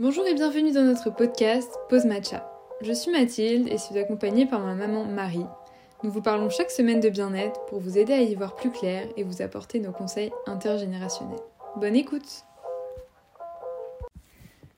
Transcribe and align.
Bonjour 0.00 0.26
et 0.26 0.34
bienvenue 0.34 0.72
dans 0.72 0.82
notre 0.82 1.10
podcast 1.10 1.72
Pause 1.88 2.06
Matcha. 2.06 2.50
Je 2.80 2.92
suis 2.92 3.12
Mathilde 3.12 3.68
et 3.68 3.78
suis 3.78 3.96
accompagnée 3.96 4.44
par 4.44 4.58
ma 4.58 4.74
maman 4.74 5.04
Marie. 5.04 5.46
Nous 6.02 6.10
vous 6.10 6.20
parlons 6.20 6.50
chaque 6.50 6.72
semaine 6.72 6.98
de 6.98 7.08
bien-être 7.08 7.64
pour 7.66 7.78
vous 7.78 7.96
aider 7.96 8.12
à 8.12 8.20
y 8.20 8.34
voir 8.34 8.56
plus 8.56 8.72
clair 8.72 9.06
et 9.16 9.22
vous 9.22 9.40
apporter 9.40 9.78
nos 9.78 9.92
conseils 9.92 10.32
intergénérationnels. 10.48 11.38
Bonne 11.76 11.94
écoute 11.94 12.44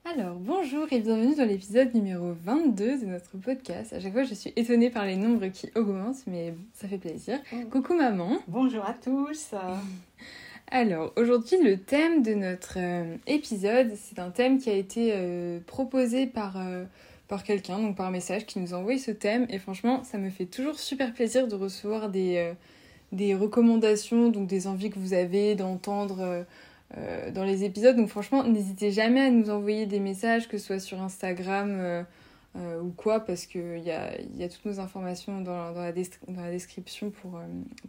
alors, 0.05 0.37
bonjour 0.37 0.87
et 0.93 1.01
bienvenue 1.01 1.35
dans 1.35 1.45
l'épisode 1.45 1.93
numéro 1.93 2.33
22 2.45 3.01
de 3.01 3.07
notre 3.07 3.37
podcast. 3.39 3.93
À 3.93 3.99
chaque 3.99 4.13
fois, 4.13 4.23
je 4.23 4.35
suis 4.35 4.53
étonnée 4.55 4.89
par 4.89 5.05
les 5.05 5.17
nombres 5.17 5.49
qui 5.49 5.69
augmentent, 5.75 6.25
mais 6.29 6.55
ça 6.75 6.87
fait 6.87 6.97
plaisir. 6.97 7.41
Mm. 7.53 7.65
Coucou 7.65 7.93
maman. 7.93 8.39
Bonjour 8.47 8.85
à 8.85 8.95
tous. 8.95 9.51
Alors, 10.69 11.13
aujourd'hui, 11.17 11.63
le 11.63 11.79
thème 11.79 12.23
de 12.25 12.35
notre 12.35 12.75
euh, 12.79 13.17
épisode, 13.29 13.93
c'est 13.95 14.19
un 14.19 14.31
thème 14.31 14.59
qui 14.59 14.69
a 14.69 14.73
été 14.73 15.13
euh, 15.15 15.61
proposé 15.65 16.27
par, 16.27 16.57
euh, 16.57 16.85
par 17.29 17.45
quelqu'un, 17.45 17.79
donc 17.79 17.97
par 17.97 18.11
message, 18.11 18.47
qui 18.47 18.59
nous 18.59 18.75
a 18.75 18.77
envoyé 18.77 18.99
ce 18.99 19.13
thème. 19.13 19.47
Et 19.49 19.61
franchement, 19.61 20.03
ça 20.03 20.19
me 20.19 20.29
fait 20.29 20.47
toujours 20.47 20.81
super 20.81 21.13
plaisir 21.15 21.47
de 21.47 21.55
recevoir 21.55 22.09
des, 22.09 22.53
des 23.13 23.37
recommandations, 23.37 24.29
donc 24.29 24.49
des 24.49 24.67
envies 24.67 24.91
que 24.91 24.99
vous 24.99 25.15
avez 25.15 25.55
d'entendre 25.55 26.45
dans 27.33 27.45
les 27.45 27.65
épisodes. 27.65 27.97
Donc 27.97 28.09
franchement, 28.09 28.43
n'hésitez 28.43 28.91
jamais 28.91 29.21
à 29.21 29.31
nous 29.31 29.51
envoyer 29.51 29.87
des 29.87 30.01
messages, 30.01 30.49
que 30.49 30.59
ce 30.59 30.67
soit 30.67 30.79
sur 30.81 31.01
Instagram 31.01 32.05
euh, 32.59 32.81
ou 32.81 32.91
quoi, 32.91 33.21
parce 33.21 33.45
qu'il 33.45 33.81
y 33.85 33.91
a, 33.91 34.13
y 34.35 34.43
a 34.43 34.49
toutes 34.49 34.65
nos 34.65 34.81
informations 34.81 35.41
dans, 35.43 35.73
dans, 35.73 35.83
la, 35.83 35.93
dans 35.93 36.43
la, 36.43 36.51
description 36.51 37.11
pour, 37.11 37.37
euh, 37.37 37.43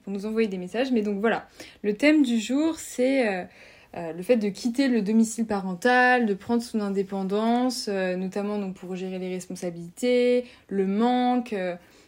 pour, 0.04 0.12
nous 0.12 0.26
envoyer 0.26 0.50
des 0.50 0.58
messages. 0.58 0.92
Mais 0.92 1.02
donc 1.02 1.20
voilà, 1.20 1.48
le 1.84 1.96
thème 1.96 2.22
du 2.22 2.38
jour, 2.38 2.78
c'est 2.78 3.28
euh, 3.28 4.14
le 4.14 4.22
fait 4.24 4.36
de 4.36 4.50
quitter 4.50 4.90
le 4.90 5.02
domicile 5.02 5.46
parental, 5.46 6.26
de 6.26 6.34
prendre 6.34 6.62
son 6.62 6.82
indépendance, 6.82 7.88
notamment 7.88 8.60
donc, 8.60 8.74
pour 8.74 8.96
gérer 8.96 9.20
les 9.20 9.30
responsabilités, 9.30 10.44
le 10.68 10.86
manque. 10.86 11.56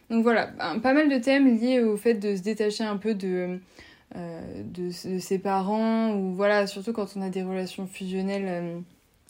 donc 0.10 0.24
voilà, 0.24 0.48
pas 0.82 0.94
mal 0.94 1.08
de 1.08 1.18
thèmes 1.18 1.56
liés 1.58 1.82
au 1.82 1.96
fait 1.96 2.16
de 2.16 2.36
se 2.36 2.42
détacher 2.42 2.84
un 2.84 2.98
peu. 2.98 3.14
De, 3.14 3.60
de, 4.16 4.90
ses 4.90 5.38
parents 5.38 6.16
ou 6.16 6.34
voilà 6.34 6.66
surtout 6.66 6.94
quand 6.94 7.16
on 7.16 7.22
a 7.22 7.30
des 7.30 7.44
relations 7.44 7.86
fusionnelles 7.86 8.82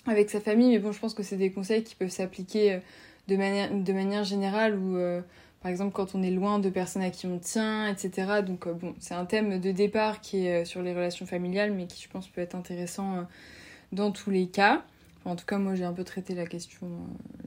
avec 0.06 0.30
sa 0.30 0.40
famille 0.40 0.70
mais 0.70 0.80
bon 0.80 0.94
je 0.94 1.00
pense 1.02 1.14
que 1.14 1.22
c'est 1.22 1.36
des 1.36 1.52
conseils 1.52 1.84
qui 1.84 1.96
peuvent 1.96 2.08
s'appliquer 2.08 2.80
de 3.30 3.94
manière, 3.94 4.24
générale 4.24 4.78
ou 4.78 4.98
euh, 4.98 5.22
par 5.62 5.72
exemple 5.72 5.92
quand 5.94 6.16
on 6.16 6.24
est 6.24 6.32
loin 6.32 6.60
de 6.60 6.70
personnes 6.70 7.02
à 7.02 7.10
qui 7.10 7.28
on 7.28 7.40
tient, 7.40 7.88
etc. 7.88 8.42
Donc 8.46 8.68
euh, 8.68 8.74
bon, 8.74 8.96
c'est 9.00 9.14
un 9.14 9.26
thème 9.26 9.60
de 9.60 9.72
départ 9.72 10.22
qui 10.22 10.46
est 10.46 10.62
euh, 10.62 10.66
sur 10.66 10.82
les 10.82 10.94
relations 10.94 11.26
familiales, 11.26 11.72
mais 11.72 11.88
qui 11.88 12.02
je 12.02 12.10
pense 12.10 12.28
peut 12.28 12.42
être 12.42 12.56
intéressant 12.56 13.26
dans 13.92 14.12
tous 14.12 14.30
les 14.30 14.48
cas. 14.48 14.84
En 15.26 15.36
tout 15.36 15.46
cas, 15.46 15.58
moi 15.58 15.76
j'ai 15.76 15.84
un 15.84 15.94
peu 15.94 16.04
traité 16.04 16.34
la 16.34 16.46
question, 16.46 16.88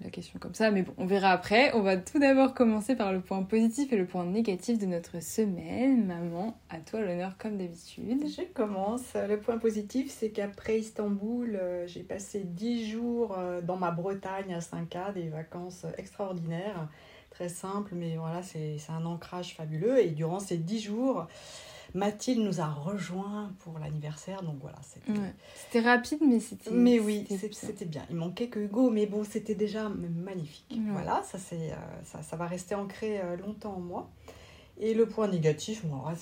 la 0.02 0.10
question 0.10 0.38
comme 0.38 0.54
ça, 0.54 0.70
mais 0.70 0.82
bon, 0.82 0.92
on 0.98 1.06
verra 1.06 1.30
après. 1.30 1.74
On 1.74 1.80
va 1.80 1.96
tout 1.96 2.18
d'abord 2.18 2.54
commencer 2.54 2.94
par 2.94 3.12
le 3.12 3.20
point 3.20 3.42
positif 3.42 3.92
et 3.92 3.96
le 3.96 4.06
point 4.06 4.24
négatif 4.24 4.78
de 4.78 4.86
notre 4.86 5.22
semaine. 5.22 6.06
Maman, 6.06 6.58
à 6.70 6.78
toi 6.78 7.00
l'honneur 7.00 7.36
comme 7.38 7.56
d'habitude. 7.56 8.24
Je 8.28 8.42
commence. 8.52 9.14
Le 9.14 9.38
point 9.38 9.58
positif, 9.58 10.10
c'est 10.10 10.30
qu'après 10.30 10.78
Istanbul, 10.78 11.58
j'ai 11.86 12.02
passé 12.02 12.42
10 12.44 12.90
jours 12.90 13.36
dans 13.62 13.76
ma 13.76 13.90
Bretagne 13.90 14.54
à 14.54 14.58
5K, 14.58 15.14
des 15.14 15.28
vacances 15.28 15.86
extraordinaires, 15.96 16.88
très 17.30 17.48
simples, 17.48 17.94
mais 17.94 18.16
voilà, 18.16 18.42
c'est 18.42 18.76
un 18.90 19.06
ancrage 19.06 19.54
fabuleux. 19.54 19.98
Et 19.98 20.10
durant 20.10 20.40
ces 20.40 20.58
10 20.58 20.80
jours, 20.80 21.26
Mathilde 21.94 22.40
nous 22.40 22.60
a 22.60 22.66
rejoint 22.66 23.52
pour 23.60 23.78
l'anniversaire, 23.78 24.42
donc 24.42 24.56
voilà. 24.60 24.78
C'était 25.54 25.80
rapide, 25.80 26.20
mais 26.26 26.40
c'était. 26.40 26.70
Mais 26.70 26.98
oui, 26.98 27.26
c'était 27.52 27.84
bien. 27.84 28.02
Il 28.10 28.16
manquait 28.16 28.48
que 28.48 28.60
Hugo, 28.60 28.90
mais 28.90 29.06
bon, 29.06 29.24
c'était 29.24 29.54
déjà 29.54 29.88
magnifique. 29.88 30.78
Voilà, 30.90 31.22
ça, 31.24 31.38
c'est, 31.38 31.72
euh, 31.72 31.76
ça, 32.04 32.22
ça, 32.22 32.36
va 32.36 32.46
rester 32.46 32.74
ancré 32.74 33.20
euh, 33.20 33.36
longtemps 33.36 33.74
en 33.76 33.80
moi. 33.80 34.10
Et 34.78 34.94
le 34.94 35.06
point 35.06 35.28
négatif, 35.28 35.84
moi, 35.84 36.12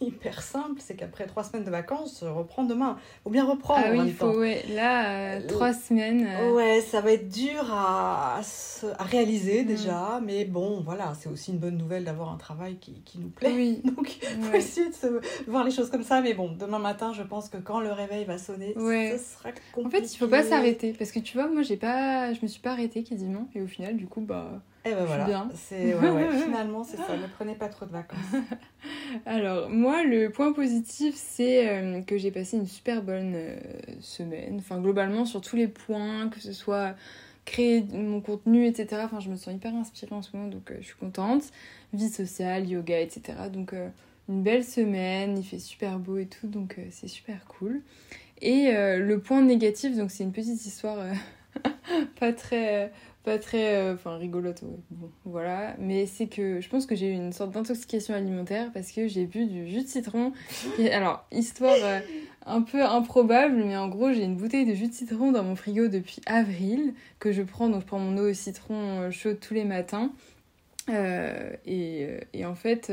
hyper 0.06 0.42
simple, 0.42 0.80
c'est 0.80 0.96
qu'après 0.96 1.26
trois 1.26 1.44
semaines 1.44 1.64
de 1.64 1.70
vacances, 1.70 2.22
reprend 2.22 2.64
demain. 2.64 2.98
Faut 3.24 3.30
bien 3.30 3.44
reprendre. 3.44 3.82
Ah 3.84 3.92
oui, 3.92 4.00
il 4.06 4.14
faut, 4.14 4.38
ouais. 4.38 4.64
Là, 4.74 5.36
euh, 5.36 5.40
trois 5.46 5.72
semaines. 5.72 6.26
Euh. 6.26 6.52
Ouais, 6.52 6.80
ça 6.80 7.00
va 7.00 7.12
être 7.12 7.28
dur 7.28 7.72
à, 7.72 8.40
à, 8.40 9.04
réaliser 9.04 9.62
mm. 9.62 9.66
déjà, 9.66 10.20
mais 10.22 10.44
bon, 10.44 10.80
voilà, 10.80 11.12
c'est 11.20 11.28
aussi 11.28 11.52
une 11.52 11.58
bonne 11.58 11.76
nouvelle 11.76 12.04
d'avoir 12.04 12.32
un 12.32 12.36
travail 12.36 12.76
qui, 12.76 13.02
qui, 13.04 13.18
nous 13.18 13.28
plaît. 13.28 13.52
Oui. 13.54 13.82
Donc, 13.96 14.18
il 14.22 14.44
faut 14.44 14.54
essayer 14.54 14.88
de 14.88 14.94
se, 14.94 15.20
voir 15.48 15.64
les 15.64 15.70
choses 15.70 15.90
comme 15.90 16.04
ça, 16.04 16.20
mais 16.20 16.34
bon, 16.34 16.50
demain 16.58 16.78
matin, 16.78 17.12
je 17.12 17.22
pense 17.22 17.48
que 17.48 17.58
quand 17.58 17.80
le 17.80 17.92
réveil 17.92 18.24
va 18.24 18.38
sonner, 18.38 18.76
ouais. 18.76 19.16
ce 19.18 19.34
sera 19.34 19.50
compliqué. 19.74 19.86
En 19.86 19.90
fait, 19.90 20.14
il 20.14 20.16
faut 20.16 20.28
pas 20.28 20.42
s'arrêter, 20.42 20.94
parce 20.98 21.12
que 21.12 21.20
tu 21.20 21.36
vois, 21.36 21.48
moi, 21.48 21.62
j'ai 21.62 21.76
pas, 21.76 22.32
je 22.32 22.40
me 22.42 22.46
suis 22.48 22.60
pas 22.60 22.72
arrêtée 22.72 23.02
quasiment, 23.02 23.48
et 23.54 23.60
au 23.60 23.66
final, 23.66 23.96
du 23.96 24.06
coup, 24.06 24.20
bah 24.20 24.62
et 24.82 24.88
eh 24.92 24.94
ben 24.94 25.04
voilà, 25.04 25.46
c'est 25.54 25.94
ouais, 25.94 26.08
ouais. 26.08 26.38
finalement 26.44 26.84
c'est 26.84 26.96
ça, 26.96 27.14
ne 27.14 27.26
prenez 27.36 27.54
pas 27.54 27.68
trop 27.68 27.84
de 27.84 27.90
vacances. 27.90 28.18
Alors 29.26 29.68
moi 29.68 30.04
le 30.04 30.30
point 30.30 30.54
positif 30.54 31.14
c'est 31.16 31.68
euh, 31.68 32.00
que 32.00 32.16
j'ai 32.16 32.30
passé 32.30 32.56
une 32.56 32.66
super 32.66 33.02
bonne 33.02 33.34
euh, 33.34 33.58
semaine, 34.00 34.56
enfin 34.58 34.80
globalement 34.80 35.26
sur 35.26 35.42
tous 35.42 35.56
les 35.56 35.68
points, 35.68 36.30
que 36.30 36.40
ce 36.40 36.54
soit 36.54 36.94
créer 37.44 37.84
mon 37.92 38.22
contenu, 38.22 38.64
etc. 38.66 39.02
Enfin 39.04 39.20
je 39.20 39.28
me 39.28 39.36
sens 39.36 39.52
hyper 39.52 39.74
inspirée 39.74 40.14
en 40.14 40.22
ce 40.22 40.34
moment 40.34 40.48
donc 40.48 40.70
euh, 40.70 40.76
je 40.80 40.86
suis 40.86 40.96
contente. 40.96 41.42
Vie 41.92 42.08
sociale, 42.08 42.66
yoga, 42.66 43.00
etc. 43.00 43.34
Donc 43.52 43.74
une 44.30 44.42
belle 44.42 44.64
semaine, 44.64 45.36
il 45.36 45.44
fait 45.44 45.58
super 45.58 45.98
beau 45.98 46.16
et 46.16 46.26
tout 46.26 46.46
donc 46.46 46.76
c'est 46.90 47.08
super 47.08 47.44
cool. 47.44 47.82
Et 48.40 48.72
le 48.72 49.18
point 49.18 49.42
négatif 49.42 49.94
donc 49.94 50.10
c'est 50.10 50.24
une 50.24 50.32
petite 50.32 50.64
histoire 50.64 51.04
pas 52.20 52.32
très 52.32 52.92
pas 53.24 53.38
très 53.38 53.76
euh, 53.76 53.94
enfin 53.94 54.16
rigolote 54.16 54.62
bon 54.62 55.10
voilà. 55.24 55.74
Mais 55.78 56.06
c'est 56.06 56.26
que 56.26 56.60
je 56.60 56.68
pense 56.68 56.86
que 56.86 56.94
j'ai 56.94 57.08
eu 57.08 57.12
une 57.12 57.32
sorte 57.32 57.50
d'intoxication 57.50 58.14
alimentaire 58.14 58.70
parce 58.72 58.92
que 58.92 59.08
j'ai 59.08 59.26
bu 59.26 59.46
du 59.46 59.68
jus 59.68 59.82
de 59.82 59.88
citron. 59.88 60.32
Alors 60.92 61.24
histoire 61.30 61.76
euh, 61.82 62.00
un 62.46 62.62
peu 62.62 62.82
improbable 62.82 63.62
mais 63.64 63.76
en 63.76 63.88
gros 63.88 64.12
j'ai 64.12 64.24
une 64.24 64.36
bouteille 64.36 64.64
de 64.64 64.74
jus 64.74 64.88
de 64.88 64.94
citron 64.94 65.32
dans 65.32 65.44
mon 65.44 65.56
frigo 65.56 65.88
depuis 65.88 66.20
avril 66.26 66.94
que 67.18 67.32
je 67.32 67.42
prends 67.42 67.68
donc 67.68 67.82
je 67.82 67.86
prends 67.86 67.98
mon 67.98 68.16
eau 68.16 68.30
au 68.30 68.34
citron 68.34 69.00
euh, 69.00 69.10
chaude 69.10 69.38
tous 69.40 69.54
les 69.54 69.64
matins. 69.64 70.10
Et, 71.66 72.08
et, 72.32 72.44
en 72.44 72.56
fait 72.56 72.90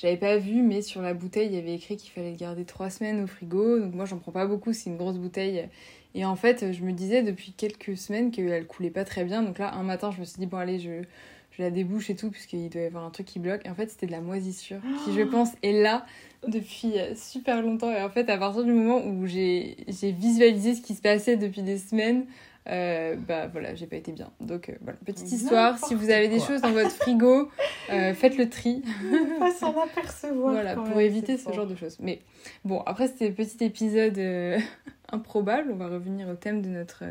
j'avais 0.00 0.16
pas 0.16 0.36
vu, 0.36 0.62
mais 0.62 0.80
sur 0.80 1.02
la 1.02 1.12
bouteille, 1.12 1.48
il 1.48 1.54
y 1.56 1.58
avait 1.58 1.74
écrit 1.74 1.96
qu'il 1.96 2.12
fallait 2.12 2.30
le 2.30 2.36
garder 2.36 2.64
trois 2.64 2.88
semaines 2.88 3.24
au 3.24 3.26
frigo. 3.26 3.80
Donc 3.80 3.94
moi, 3.94 4.04
j'en 4.04 4.18
prends 4.18 4.30
pas 4.30 4.46
beaucoup, 4.46 4.72
c'est 4.72 4.90
une 4.90 4.96
grosse 4.96 5.18
bouteille. 5.18 5.68
Et 6.14 6.24
en 6.24 6.36
fait, 6.36 6.72
je 6.72 6.84
me 6.84 6.92
disais 6.92 7.24
depuis 7.24 7.52
quelques 7.52 7.96
semaines 7.96 8.30
qu'elle 8.30 8.64
coulait 8.66 8.90
pas 8.90 9.04
très 9.04 9.24
bien. 9.24 9.42
Donc 9.42 9.58
là, 9.58 9.74
un 9.74 9.82
matin, 9.82 10.12
je 10.12 10.20
me 10.20 10.24
suis 10.24 10.38
dit, 10.38 10.46
bon, 10.46 10.56
allez, 10.56 10.78
je, 10.78 11.02
je 11.50 11.62
la 11.62 11.70
débouche 11.70 12.10
et 12.10 12.14
tout, 12.14 12.30
puisqu'il 12.30 12.68
doit 12.70 12.82
y 12.82 12.84
avoir 12.84 13.04
un 13.04 13.10
truc 13.10 13.26
qui 13.26 13.40
bloque. 13.40 13.66
Et 13.66 13.70
en 13.70 13.74
fait, 13.74 13.90
c'était 13.90 14.06
de 14.06 14.12
la 14.12 14.20
moisissure, 14.20 14.78
qui, 15.04 15.12
je 15.12 15.22
pense, 15.22 15.48
est 15.64 15.72
là 15.72 16.06
depuis 16.46 16.96
euh, 16.96 17.16
super 17.16 17.60
longtemps. 17.60 17.90
Et 17.90 18.00
en 18.00 18.08
fait, 18.08 18.30
à 18.30 18.38
partir 18.38 18.62
du 18.62 18.72
moment 18.72 19.04
où 19.04 19.26
j'ai 19.26 19.76
visualisé 19.88 20.76
ce 20.76 20.80
qui 20.80 20.94
se 20.94 21.02
passait 21.02 21.36
depuis 21.36 21.62
des 21.62 21.76
semaines, 21.76 22.24
euh, 22.68 23.16
bah 23.16 23.46
voilà, 23.46 23.74
j'ai 23.74 23.86
pas 23.86 23.96
été 23.96 24.12
bien. 24.12 24.30
Donc 24.40 24.68
euh, 24.68 24.74
voilà, 24.82 24.98
petite 25.04 25.30
histoire, 25.30 25.78
si 25.78 25.94
vous 25.94 26.10
avez 26.10 26.28
des 26.28 26.40
choses 26.40 26.60
dans 26.60 26.72
votre 26.72 26.90
frigo, 26.90 27.50
euh, 27.90 28.14
faites 28.14 28.36
le 28.36 28.48
tri. 28.48 28.82
Pas 29.38 29.52
s'en 29.52 29.74
apercevoir. 29.80 30.52
voilà, 30.52 30.74
pour 30.74 31.00
éviter 31.00 31.38
ce 31.38 31.52
genre 31.52 31.66
de 31.66 31.74
choses. 31.74 31.96
Mais 32.00 32.20
bon, 32.64 32.80
après 32.80 33.08
c'était 33.08 33.30
petit 33.30 33.64
épisode 33.64 34.18
improbable, 35.12 35.70
on 35.72 35.76
va 35.76 35.88
revenir 35.88 36.28
au 36.28 36.34
thème 36.34 36.62
de 36.62 36.68
notre 36.68 37.04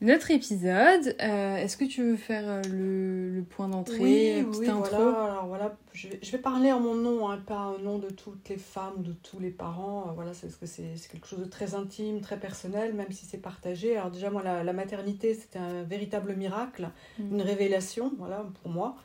notre 0.00 0.30
épisode. 0.30 1.16
Euh, 1.22 1.56
est-ce 1.56 1.76
que 1.76 1.84
tu 1.84 2.02
veux 2.02 2.16
faire 2.16 2.44
euh, 2.46 2.62
le, 2.70 3.30
le 3.30 3.42
point 3.42 3.68
d'entrée 3.68 3.98
Oui, 3.98 4.46
oui 4.58 4.66
voilà. 4.66 4.96
Alors, 4.96 5.46
voilà 5.46 5.76
je, 5.92 6.08
vais, 6.08 6.18
je 6.22 6.30
vais 6.32 6.38
parler 6.38 6.70
en 6.70 6.80
mon 6.80 6.94
nom, 6.94 7.30
hein, 7.30 7.38
pas 7.46 7.68
au 7.68 7.78
nom 7.78 7.98
de 7.98 8.08
toutes 8.08 8.48
les 8.48 8.58
femmes, 8.58 9.02
de 9.02 9.12
tous 9.12 9.40
les 9.40 9.50
parents. 9.50 10.08
Euh, 10.08 10.12
voilà, 10.12 10.34
c'est 10.34 10.48
que 10.58 10.66
c'est 10.66 10.94
quelque 11.10 11.26
chose 11.26 11.40
de 11.40 11.46
très 11.46 11.74
intime, 11.74 12.20
très 12.20 12.38
personnel, 12.38 12.94
même 12.94 13.10
si 13.10 13.24
c'est 13.24 13.38
partagé. 13.38 13.96
Alors 13.96 14.10
déjà, 14.10 14.30
moi, 14.30 14.42
la, 14.42 14.62
la 14.62 14.72
maternité, 14.72 15.34
c'était 15.34 15.58
un 15.58 15.82
véritable 15.82 16.34
miracle, 16.34 16.90
mm. 17.18 17.34
une 17.34 17.42
révélation, 17.42 18.12
voilà, 18.18 18.44
pour 18.62 18.70
moi. 18.70 18.96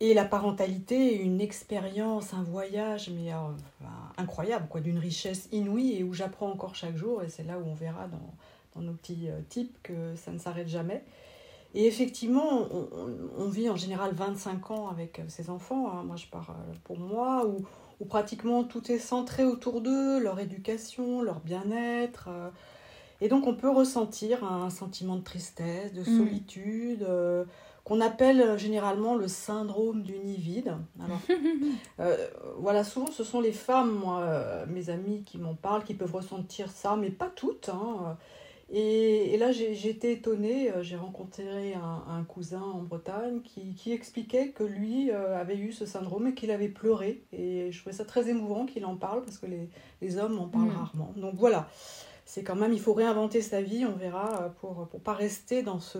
Et 0.00 0.14
la 0.14 0.24
parentalité, 0.24 1.20
une 1.20 1.40
expérience, 1.40 2.32
un 2.32 2.44
voyage, 2.44 3.10
mais 3.10 3.32
incroyable, 4.16 4.68
quoi, 4.68 4.80
d'une 4.80 4.98
richesse 4.98 5.48
inouïe 5.50 5.96
et 5.98 6.04
où 6.04 6.14
j'apprends 6.14 6.52
encore 6.52 6.76
chaque 6.76 6.96
jour. 6.96 7.24
Et 7.24 7.28
c'est 7.28 7.42
là 7.42 7.58
où 7.58 7.66
on 7.66 7.74
verra 7.74 8.06
dans 8.06 8.32
nos 8.76 8.92
petits 8.92 9.28
euh, 9.28 9.40
types 9.48 9.76
que 9.82 10.14
ça 10.16 10.30
ne 10.30 10.38
s'arrête 10.38 10.68
jamais. 10.68 11.04
Et 11.74 11.86
effectivement, 11.86 12.66
on, 13.36 13.48
vit 13.48 13.68
en 13.68 13.76
général 13.76 14.14
25 14.14 14.70
ans 14.70 14.88
avec 14.88 15.18
euh, 15.18 15.24
ses 15.28 15.50
enfants. 15.50 15.90
Hein. 15.90 16.02
Moi, 16.04 16.16
je 16.16 16.26
pars 16.26 16.50
euh, 16.50 16.72
pour 16.84 16.98
moi, 16.98 17.46
où, 17.46 17.58
où, 18.00 18.06
pratiquement 18.06 18.64
tout 18.64 18.90
est 18.90 18.98
centré 18.98 19.44
autour 19.44 19.82
d'eux, 19.82 20.18
leur 20.18 20.40
éducation, 20.40 21.20
leur 21.20 21.40
bien-être. 21.40 22.30
Et 23.20 23.28
donc, 23.28 23.46
on 23.46 23.54
peut 23.54 23.68
ressentir 23.68 24.44
un 24.44 24.70
sentiment 24.70 25.16
de 25.16 25.22
tristesse, 25.22 25.92
de 25.92 26.00
mm. 26.00 26.04
solitude, 26.04 27.06
qu'on 27.84 28.00
appelle 28.00 28.56
généralement 28.58 29.16
le 29.16 29.28
syndrome 29.28 30.02
du 30.02 30.18
nid 30.18 30.36
vide. 30.36 30.74
Alors, 31.04 31.20
voilà, 32.58 32.82
souvent, 32.82 33.10
ce 33.10 33.24
sont 33.24 33.40
les 33.40 33.52
femmes, 33.52 33.90
moi, 33.90 34.64
mes 34.68 34.88
amis 34.88 35.22
qui 35.24 35.36
m'en 35.36 35.54
parlent, 35.54 35.84
qui 35.84 35.94
peuvent 35.94 36.14
ressentir 36.14 36.70
ça, 36.70 36.96
mais 36.96 37.10
pas 37.10 37.30
toutes. 37.34 37.68
Hein. 37.68 38.16
Et, 38.70 39.36
là, 39.38 39.50
j'ai 39.52 39.88
été 39.88 40.12
étonnée, 40.12 40.70
j'ai 40.82 40.96
rencontré 40.96 41.74
un, 41.74 42.24
cousin 42.24 42.60
en 42.60 42.82
Bretagne 42.82 43.40
qui, 43.42 43.74
qui 43.74 43.92
expliquait 43.92 44.48
que 44.48 44.64
lui 44.64 45.10
avait 45.10 45.56
eu 45.56 45.72
ce 45.72 45.86
syndrome 45.86 46.26
et 46.28 46.34
qu'il 46.34 46.50
avait 46.50 46.68
pleuré. 46.68 47.22
Et 47.32 47.72
je 47.72 47.80
trouvais 47.80 47.96
ça 47.96 48.04
très 48.04 48.28
émouvant 48.28 48.66
qu'il 48.66 48.84
en 48.84 48.96
parle 48.96 49.22
parce 49.24 49.38
que 49.38 49.46
les, 49.46 49.70
les 50.02 50.18
hommes 50.18 50.38
en 50.38 50.48
parlent 50.48 50.68
mm. 50.68 50.76
rarement. 50.76 51.14
Donc 51.16 51.34
voilà, 51.36 51.68
c'est 52.28 52.42
quand 52.42 52.56
même, 52.56 52.74
il 52.74 52.80
faut 52.80 52.92
réinventer 52.92 53.40
sa 53.40 53.62
vie, 53.62 53.86
on 53.86 53.96
verra, 53.96 54.42
euh, 54.42 54.48
pour 54.60 54.86
ne 54.92 54.98
pas 54.98 55.14
rester 55.14 55.62
dans 55.62 55.80
ce, 55.80 55.96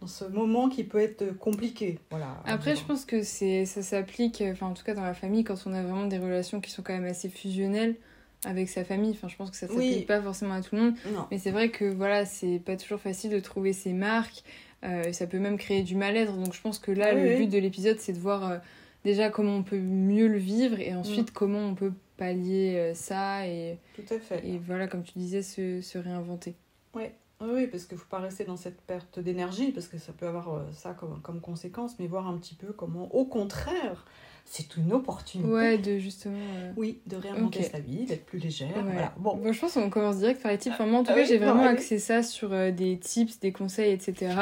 dans 0.00 0.06
ce 0.06 0.26
moment 0.26 0.68
qui 0.68 0.84
peut 0.84 1.00
être 1.00 1.38
compliqué. 1.38 1.98
Voilà, 2.10 2.36
Après, 2.44 2.76
je 2.76 2.84
pense 2.84 3.06
que 3.06 3.22
ça 3.22 3.64
s'applique, 3.82 4.44
enfin 4.46 4.66
en 4.66 4.74
tout 4.74 4.84
cas 4.84 4.92
dans 4.92 5.02
la 5.02 5.14
famille, 5.14 5.42
quand 5.42 5.56
on 5.64 5.72
a 5.72 5.82
vraiment 5.82 6.04
des 6.04 6.18
relations 6.18 6.60
qui 6.60 6.70
sont 6.70 6.82
quand 6.82 6.92
même 6.92 7.06
assez 7.06 7.30
fusionnelles 7.30 7.96
avec 8.44 8.68
sa 8.68 8.84
famille. 8.84 9.12
Enfin, 9.12 9.28
je 9.28 9.36
pense 9.36 9.50
que 9.50 9.56
ça 9.56 9.68
s'applique 9.68 10.06
pas 10.06 10.20
forcément 10.20 10.54
à 10.54 10.62
tout 10.62 10.76
le 10.76 10.82
monde. 10.82 10.94
Mais 11.30 11.38
c'est 11.38 11.50
vrai 11.50 11.70
que 11.70 11.84
voilà, 11.84 12.24
c'est 12.24 12.58
pas 12.58 12.76
toujours 12.76 13.00
facile 13.00 13.30
de 13.30 13.40
trouver 13.40 13.72
ses 13.72 13.92
marques. 13.92 14.42
Euh, 14.84 15.12
ça 15.12 15.26
peut 15.26 15.38
même 15.38 15.56
créer 15.56 15.82
du 15.82 15.96
mal-être. 15.96 16.36
Donc 16.36 16.52
je 16.52 16.60
pense 16.60 16.78
que 16.78 16.92
là, 16.92 17.14
le 17.14 17.36
but 17.36 17.48
de 17.48 17.58
l'épisode, 17.58 17.98
c'est 17.98 18.12
de 18.12 18.18
voir 18.18 18.50
euh, 18.50 18.58
déjà 19.04 19.30
comment 19.30 19.56
on 19.56 19.62
peut 19.62 19.78
mieux 19.78 20.28
le 20.28 20.38
vivre 20.38 20.78
et 20.78 20.94
ensuite 20.94 21.30
mm. 21.30 21.34
comment 21.34 21.60
on 21.60 21.74
peut 21.74 21.92
pallier 22.16 22.76
euh, 22.76 22.94
ça 22.94 23.46
et, 23.46 23.78
Tout 23.96 24.14
à 24.14 24.18
fait. 24.18 24.46
et 24.46 24.58
voilà, 24.58 24.86
comme 24.86 25.02
tu 25.02 25.18
disais, 25.18 25.42
se, 25.42 25.80
se 25.80 25.98
réinventer. 25.98 26.54
Ouais. 26.94 27.14
Oui, 27.40 27.66
parce 27.66 27.84
qu'il 27.84 27.96
ne 27.96 28.00
faut 28.00 28.08
pas 28.08 28.20
rester 28.20 28.44
dans 28.44 28.56
cette 28.56 28.80
perte 28.82 29.18
d'énergie, 29.18 29.72
parce 29.72 29.88
que 29.88 29.98
ça 29.98 30.12
peut 30.12 30.26
avoir 30.26 30.54
euh, 30.54 30.62
ça 30.72 30.92
comme, 30.92 31.20
comme 31.20 31.40
conséquence, 31.40 31.96
mais 31.98 32.06
voir 32.06 32.26
un 32.26 32.38
petit 32.38 32.54
peu 32.54 32.72
comment, 32.72 33.14
au 33.14 33.24
contraire, 33.24 34.06
c'est 34.44 34.76
une 34.76 34.92
opportunité. 34.92 35.50
Ouais, 35.50 35.78
de 35.78 35.98
justement. 35.98 36.38
Euh, 36.38 36.72
oui, 36.76 37.00
de 37.06 37.16
réinventer 37.16 37.62
sa 37.62 37.80
vie, 37.80 38.04
d'être 38.04 38.24
plus 38.24 38.38
légère. 38.38 38.68
Voilà. 38.82 39.12
Bon. 39.18 39.40
je 39.52 39.58
pense 39.58 39.74
qu'on 39.74 39.90
commence 39.90 40.18
direct 40.18 40.42
par 40.42 40.52
les 40.52 40.58
tips. 40.58 40.74
Enfin, 40.74 40.86
moi, 40.86 41.00
en 41.00 41.04
tout 41.04 41.12
ah 41.12 41.16
cas, 41.16 41.24
j'ai 41.24 41.38
vraiment 41.38 41.64
axé 41.64 41.98
ça 41.98 42.22
sur 42.22 42.50
des 42.50 42.98
tips, 42.98 43.40
des 43.40 43.52
conseils, 43.52 43.92
etc. 43.92 44.34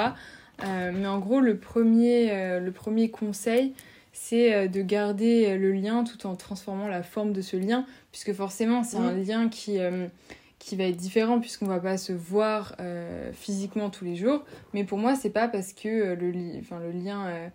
mais 0.60 1.06
en 1.06 1.18
gros, 1.18 1.40
le 1.40 1.56
premier, 1.58 2.60
le 2.60 2.72
premier 2.72 3.10
conseil, 3.10 3.74
c'est 4.12 4.54
euh, 4.54 4.68
de 4.68 4.82
garder 4.82 5.46
euh, 5.46 5.58
le 5.58 5.72
lien 5.72 6.04
tout 6.04 6.26
en 6.26 6.36
transformant 6.36 6.88
la 6.88 7.02
forme 7.02 7.32
de 7.32 7.40
ce 7.40 7.56
lien, 7.56 7.86
puisque 8.10 8.32
forcément 8.32 8.84
c'est 8.84 8.98
un 8.98 9.12
lien 9.12 9.48
qui, 9.48 9.78
euh, 9.78 10.06
qui 10.62 10.76
va 10.76 10.84
être 10.84 10.96
différent 10.96 11.40
puisqu'on 11.40 11.66
va 11.66 11.80
pas 11.80 11.98
se 11.98 12.12
voir 12.12 12.76
physiquement 13.32 13.90
tous 13.90 14.04
les 14.04 14.14
jours. 14.14 14.44
Mais 14.74 14.84
pour 14.84 14.96
moi, 14.96 15.16
c'est 15.16 15.30
pas 15.30 15.48
parce 15.48 15.72
que 15.72 16.14
le, 16.14 16.60
enfin, 16.60 16.78
le 16.78 16.92
lien, 16.92 17.50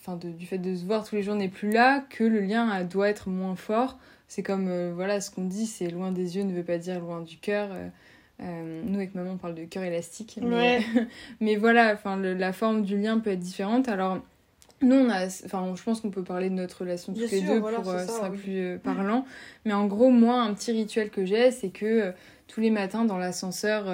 enfin, 0.00 0.16
du 0.16 0.46
fait 0.46 0.58
de 0.58 0.74
se 0.74 0.84
voir 0.84 1.08
tous 1.08 1.14
les 1.14 1.22
jours 1.22 1.36
n'est 1.36 1.48
plus 1.48 1.70
là 1.70 2.04
que 2.10 2.24
le 2.24 2.40
lien 2.40 2.82
doit 2.82 3.08
être 3.08 3.28
moins 3.28 3.54
fort. 3.54 3.98
C'est 4.26 4.42
comme 4.42 4.92
voilà 4.94 5.20
ce 5.20 5.30
qu'on 5.30 5.44
dit, 5.44 5.66
c'est 5.66 5.88
loin 5.88 6.10
des 6.10 6.36
yeux 6.36 6.42
ne 6.42 6.52
veut 6.52 6.64
pas 6.64 6.78
dire 6.78 6.98
loin 6.98 7.20
du 7.20 7.36
cœur. 7.36 7.68
nous, 8.40 8.96
avec 8.96 9.14
maman, 9.14 9.32
on 9.34 9.38
parle 9.38 9.54
de 9.54 9.64
cœur 9.64 9.84
élastique. 9.84 10.40
Mais, 10.42 10.80
mais 11.40 11.54
voilà, 11.54 11.92
enfin, 11.94 12.16
la 12.16 12.52
forme 12.52 12.82
du 12.82 12.98
lien 12.98 13.20
peut 13.20 13.30
être 13.30 13.38
différente. 13.38 13.88
Alors, 13.88 14.18
nous, 14.84 14.96
on 14.96 15.10
a, 15.10 15.26
enfin, 15.44 15.72
je 15.74 15.82
pense 15.82 16.00
qu'on 16.00 16.10
peut 16.10 16.22
parler 16.22 16.50
de 16.50 16.54
notre 16.54 16.80
relation 16.80 17.12
toutes 17.12 17.30
les 17.30 17.40
deux 17.40 17.60
pour 17.60 17.68
euh, 17.68 17.98
ça, 17.98 18.06
sera 18.06 18.30
plus 18.30 18.58
euh, 18.58 18.78
parlant. 18.78 19.24
Mais 19.64 19.72
en 19.72 19.86
gros, 19.86 20.10
moi, 20.10 20.40
un 20.40 20.52
petit 20.54 20.72
rituel 20.72 21.10
que 21.10 21.24
j'ai, 21.24 21.50
c'est 21.50 21.70
que 21.70 21.86
euh, 21.86 22.12
tous 22.46 22.60
les 22.60 22.70
matins 22.70 23.04
dans 23.04 23.18
l'ascenseur 23.18 23.86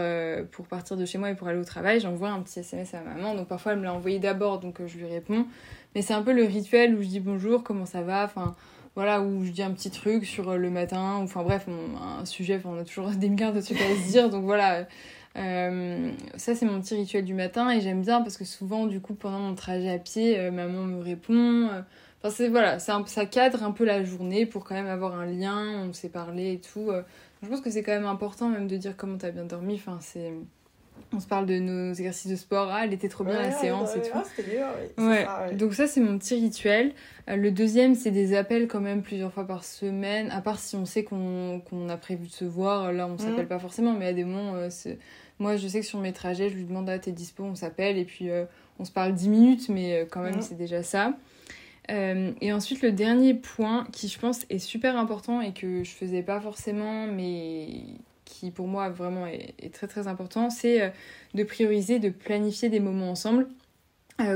pour 0.50 0.66
partir 0.66 0.96
de 0.96 1.04
chez 1.04 1.18
moi 1.18 1.30
et 1.30 1.34
pour 1.34 1.48
aller 1.48 1.60
au 1.60 1.64
travail, 1.64 2.00
j'envoie 2.00 2.30
un 2.30 2.40
petit 2.40 2.60
SMS 2.60 2.92
à 2.94 3.00
ma 3.00 3.14
maman. 3.14 3.34
Donc 3.34 3.48
parfois, 3.48 3.72
elle 3.72 3.78
me 3.78 3.84
l'a 3.84 3.94
envoyé 3.94 4.18
d'abord, 4.18 4.58
donc 4.58 4.84
je 4.84 4.98
lui 4.98 5.06
réponds. 5.06 5.46
Mais 5.94 6.02
c'est 6.02 6.14
un 6.14 6.22
peu 6.22 6.32
le 6.32 6.44
rituel 6.44 6.94
où 6.96 7.02
je 7.02 7.08
dis 7.08 7.20
bonjour, 7.20 7.62
comment 7.62 7.86
ça 7.86 8.02
va, 8.02 8.24
enfin 8.24 8.56
voilà, 8.96 9.22
où 9.22 9.44
je 9.44 9.50
dis 9.50 9.62
un 9.62 9.70
petit 9.70 9.90
truc 9.90 10.26
sur 10.26 10.58
le 10.58 10.68
matin, 10.68 11.18
ou 11.20 11.22
enfin 11.22 11.44
bref, 11.44 11.66
un 12.20 12.24
sujet, 12.24 12.60
on 12.64 12.76
a 12.76 12.84
toujours 12.84 13.10
des 13.10 13.28
milliards 13.28 13.52
de 13.52 13.60
trucs 13.60 13.80
à 13.80 14.04
se 14.04 14.10
dire, 14.10 14.28
donc 14.28 14.44
voilà. 14.44 14.86
Euh, 15.36 16.12
ça, 16.36 16.54
c'est 16.54 16.66
mon 16.66 16.80
petit 16.80 16.94
rituel 16.94 17.24
du 17.24 17.34
matin 17.34 17.70
et 17.70 17.80
j'aime 17.80 18.02
bien 18.02 18.20
parce 18.22 18.36
que 18.36 18.44
souvent, 18.44 18.86
du 18.86 19.00
coup, 19.00 19.14
pendant 19.14 19.38
mon 19.38 19.54
trajet 19.54 19.90
à 19.90 19.98
pied, 19.98 20.38
euh, 20.38 20.50
maman 20.50 20.84
me 20.84 21.02
répond. 21.02 21.68
Euh, 21.68 21.82
enfin, 22.22 22.34
c'est 22.34 22.48
voilà, 22.48 22.78
ça 22.78 23.02
cadre 23.26 23.62
un 23.62 23.72
peu 23.72 23.84
la 23.84 24.04
journée 24.04 24.46
pour 24.46 24.64
quand 24.64 24.74
même 24.74 24.88
avoir 24.88 25.18
un 25.18 25.26
lien, 25.26 25.84
on 25.88 25.92
s'est 25.92 26.08
parlé 26.08 26.54
et 26.54 26.60
tout. 26.60 26.90
je 27.42 27.48
pense 27.48 27.60
que 27.60 27.70
c'est 27.70 27.82
quand 27.82 27.92
même 27.92 28.06
important 28.06 28.48
même 28.48 28.66
de 28.68 28.76
dire 28.76 28.96
comment 28.96 29.18
t'as 29.18 29.30
bien 29.30 29.44
dormi. 29.44 29.74
Enfin, 29.74 29.98
c'est 30.00 30.32
on 31.12 31.20
se 31.20 31.26
parle 31.26 31.46
de 31.46 31.58
nos 31.58 31.92
exercices 31.92 32.30
de 32.30 32.36
sport. 32.36 32.68
Ah, 32.70 32.84
elle 32.84 32.92
était 32.92 33.08
trop 33.08 33.24
bien 33.24 33.40
la 33.40 33.52
séance 33.52 33.96
et 33.96 34.02
tout. 34.02 34.18
Ouais. 34.98 35.26
Donc 35.54 35.74
ça, 35.74 35.86
c'est 35.86 36.00
mon 36.00 36.18
petit 36.18 36.34
rituel. 36.34 36.92
le 37.28 37.50
deuxième, 37.50 37.94
c'est 37.94 38.10
des 38.10 38.36
appels 38.36 38.68
quand 38.68 38.80
même 38.80 39.02
plusieurs 39.02 39.32
fois 39.32 39.46
par 39.46 39.64
semaine. 39.64 40.30
À 40.30 40.40
part 40.40 40.58
si 40.58 40.76
on 40.76 40.86
sait 40.86 41.04
qu'on 41.04 41.88
a 41.88 41.96
prévu 41.96 42.26
de 42.26 42.32
se 42.32 42.44
voir, 42.44 42.92
là, 42.92 43.06
on 43.06 43.18
s'appelle 43.18 43.46
mmh. 43.46 43.48
pas 43.48 43.58
forcément. 43.58 43.92
Mais 43.92 44.06
à 44.06 44.12
des 44.12 44.24
moments, 44.24 44.54
moi, 45.40 45.56
je 45.56 45.66
sais 45.66 45.80
que 45.80 45.86
sur 45.86 45.98
mes 45.98 46.12
trajets, 46.12 46.50
je 46.50 46.54
lui 46.54 46.64
demande 46.64 46.88
ah, 46.88 46.98
t'es 46.98 47.12
dispo, 47.12 47.42
on 47.42 47.54
s'appelle 47.54 47.96
et 47.96 48.04
puis 48.04 48.28
euh, 48.28 48.44
on 48.78 48.84
se 48.84 48.92
parle 48.92 49.14
10 49.14 49.28
minutes, 49.30 49.68
mais 49.70 49.94
euh, 49.94 50.04
quand 50.08 50.20
même, 50.20 50.42
c'est 50.42 50.56
déjà 50.56 50.82
ça. 50.82 51.14
Euh, 51.90 52.32
et 52.42 52.52
ensuite, 52.52 52.82
le 52.82 52.92
dernier 52.92 53.32
point 53.34 53.86
qui, 53.90 54.08
je 54.08 54.18
pense, 54.18 54.44
est 54.50 54.58
super 54.58 54.98
important 54.98 55.40
et 55.40 55.52
que 55.52 55.82
je 55.82 55.90
faisais 55.90 56.22
pas 56.22 56.40
forcément, 56.40 57.06
mais 57.06 57.68
qui 58.40 58.50
pour 58.50 58.66
moi 58.66 58.88
vraiment 58.88 59.26
est, 59.26 59.72
très 59.72 59.86
très 59.86 60.08
important, 60.08 60.50
c'est 60.50 60.92
de 61.34 61.44
prioriser, 61.44 61.98
de 61.98 62.08
planifier 62.08 62.68
des 62.68 62.80
moments 62.80 63.10
ensemble. 63.10 63.48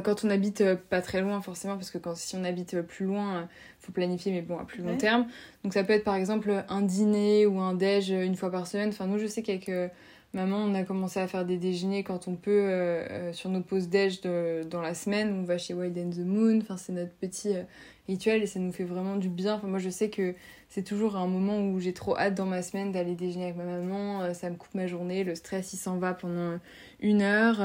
quand 0.05 0.25
on 0.25 0.31
habite 0.31 0.63
pas 0.91 1.01
très 1.01 1.21
loin, 1.21 1.41
forcément, 1.41 1.75
parce 1.75 1.91
que 1.91 1.99
quand, 1.99 2.15
si 2.17 2.37
on 2.37 2.45
habite 2.45 2.81
plus 2.83 3.07
loin, 3.07 3.49
faut 3.81 3.93
planifier, 3.93 4.33
mais 4.33 4.43
bon, 4.43 4.59
à 4.59 4.65
plus 4.65 4.83
long 4.83 4.97
terme. 4.97 5.27
Donc 5.63 5.73
ça 5.73 5.85
peut 5.85 5.93
être 5.93 6.05
par 6.05 6.17
exemple 6.17 6.65
un 6.69 6.83
dîner 6.83 7.47
ou 7.47 7.61
un 7.61 7.75
déj 7.75 8.11
une 8.11 8.37
fois 8.37 8.51
par 8.51 8.67
semaine. 8.67 8.91
Enfin, 8.91 9.07
nous, 9.07 9.19
je 9.19 9.27
sais 9.27 9.43
qu'avec 9.43 9.71
Maman, 10.35 10.57
on 10.57 10.75
a 10.75 10.83
commencé 10.83 11.21
à 11.21 11.29
faire 11.29 11.45
des 11.45 11.59
déjeuners 11.59 12.03
quand 12.03 12.27
on 12.27 12.35
peut 12.35 12.51
euh, 12.51 13.07
euh, 13.09 13.33
sur 13.33 13.51
nos 13.51 13.61
pauses 13.61 13.89
déj 13.89 14.21
dans 14.21 14.83
la 14.83 14.93
semaine. 14.93 15.33
On 15.33 15.45
va 15.45 15.59
chez 15.59 15.75
Wild 15.75 15.97
and 15.97 16.11
the 16.11 16.27
Moon. 16.27 16.59
Enfin, 16.61 16.77
c'est 16.77 16.93
notre 16.93 17.13
petit 17.13 17.55
euh, 17.55 17.63
rituel 18.09 18.43
et 18.43 18.47
ça 18.47 18.59
nous 18.59 18.73
fait 18.73 18.83
vraiment 18.83 19.15
du 19.15 19.29
bien. 19.29 19.55
Enfin, 19.55 19.69
moi, 19.69 19.79
je 19.79 19.91
sais 19.91 20.11
que 20.11 20.35
c'est 20.69 20.83
toujours 20.83 21.15
un 21.15 21.29
moment 21.29 21.61
où 21.61 21.79
j'ai 21.79 21.93
trop 21.93 22.19
hâte 22.19 22.35
dans 22.35 22.47
ma 22.47 22.63
semaine 22.63 22.91
d'aller 22.91 23.15
déjeuner 23.15 23.45
avec 23.45 23.57
ma 23.57 23.65
maman. 23.65 24.35
ça 24.35 24.51
me 24.51 24.57
coupe 24.57 24.75
ma 24.75 24.89
journée. 24.89 25.23
Le 25.23 25.37
stress, 25.37 25.73
il 25.73 25.77
s'en 25.77 25.99
va 25.99 26.15
pendant 26.15 26.59
une 26.99 27.23
heure. 27.23 27.59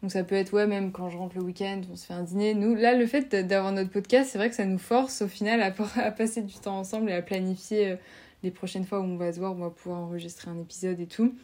donc, 0.00 0.12
ça 0.12 0.22
peut 0.22 0.36
être, 0.36 0.52
ouais, 0.52 0.68
même 0.68 0.92
quand 0.92 1.10
je 1.10 1.18
rentre 1.18 1.36
le 1.36 1.42
week-end, 1.42 1.80
on 1.90 1.96
se 1.96 2.06
fait 2.06 2.14
un 2.14 2.22
dîner. 2.22 2.54
Nous, 2.54 2.76
là, 2.76 2.94
le 2.94 3.06
fait 3.06 3.34
d'avoir 3.34 3.72
notre 3.72 3.90
podcast, 3.90 4.30
c'est 4.30 4.38
vrai 4.38 4.48
que 4.48 4.54
ça 4.54 4.64
nous 4.64 4.78
force 4.78 5.22
au 5.22 5.28
final 5.28 5.60
à, 5.60 5.72
passer 6.12 6.42
du 6.42 6.54
temps 6.54 6.78
ensemble 6.78 7.10
et 7.10 7.14
à 7.14 7.22
planifier 7.22 7.96
les 8.44 8.52
prochaines 8.52 8.84
fois 8.84 9.00
où 9.00 9.04
on 9.04 9.16
va 9.16 9.32
se 9.32 9.40
voir, 9.40 9.54
on 9.54 9.58
va 9.58 9.70
pouvoir 9.70 10.02
enregistrer 10.02 10.52
un 10.52 10.58
épisode 10.60 11.00
et 11.00 11.06
tout. 11.06 11.34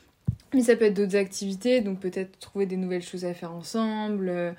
Mais 0.54 0.62
ça 0.62 0.76
peut 0.76 0.84
être 0.84 0.94
d'autres 0.94 1.16
activités, 1.16 1.80
donc 1.80 2.00
peut-être 2.00 2.38
trouver 2.38 2.66
des 2.66 2.76
nouvelles 2.76 3.02
choses 3.02 3.24
à 3.24 3.32
faire 3.32 3.52
ensemble, 3.52 4.28
euh, 4.28 4.52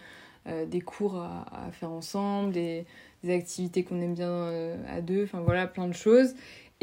euh, 0.48 0.66
des 0.66 0.82
cours 0.82 1.18
à, 1.18 1.70
faire 1.72 1.92
ensemble, 1.92 2.52
des, 2.52 2.86
activités 3.30 3.84
qu'on 3.84 4.02
aime 4.02 4.16
bien 4.16 4.30
euh, 4.30 4.76
à 4.90 5.00
deux, 5.02 5.24
enfin 5.24 5.40
voilà, 5.42 5.68
plein 5.68 5.88
de 5.88 5.94
choses. 5.94 6.34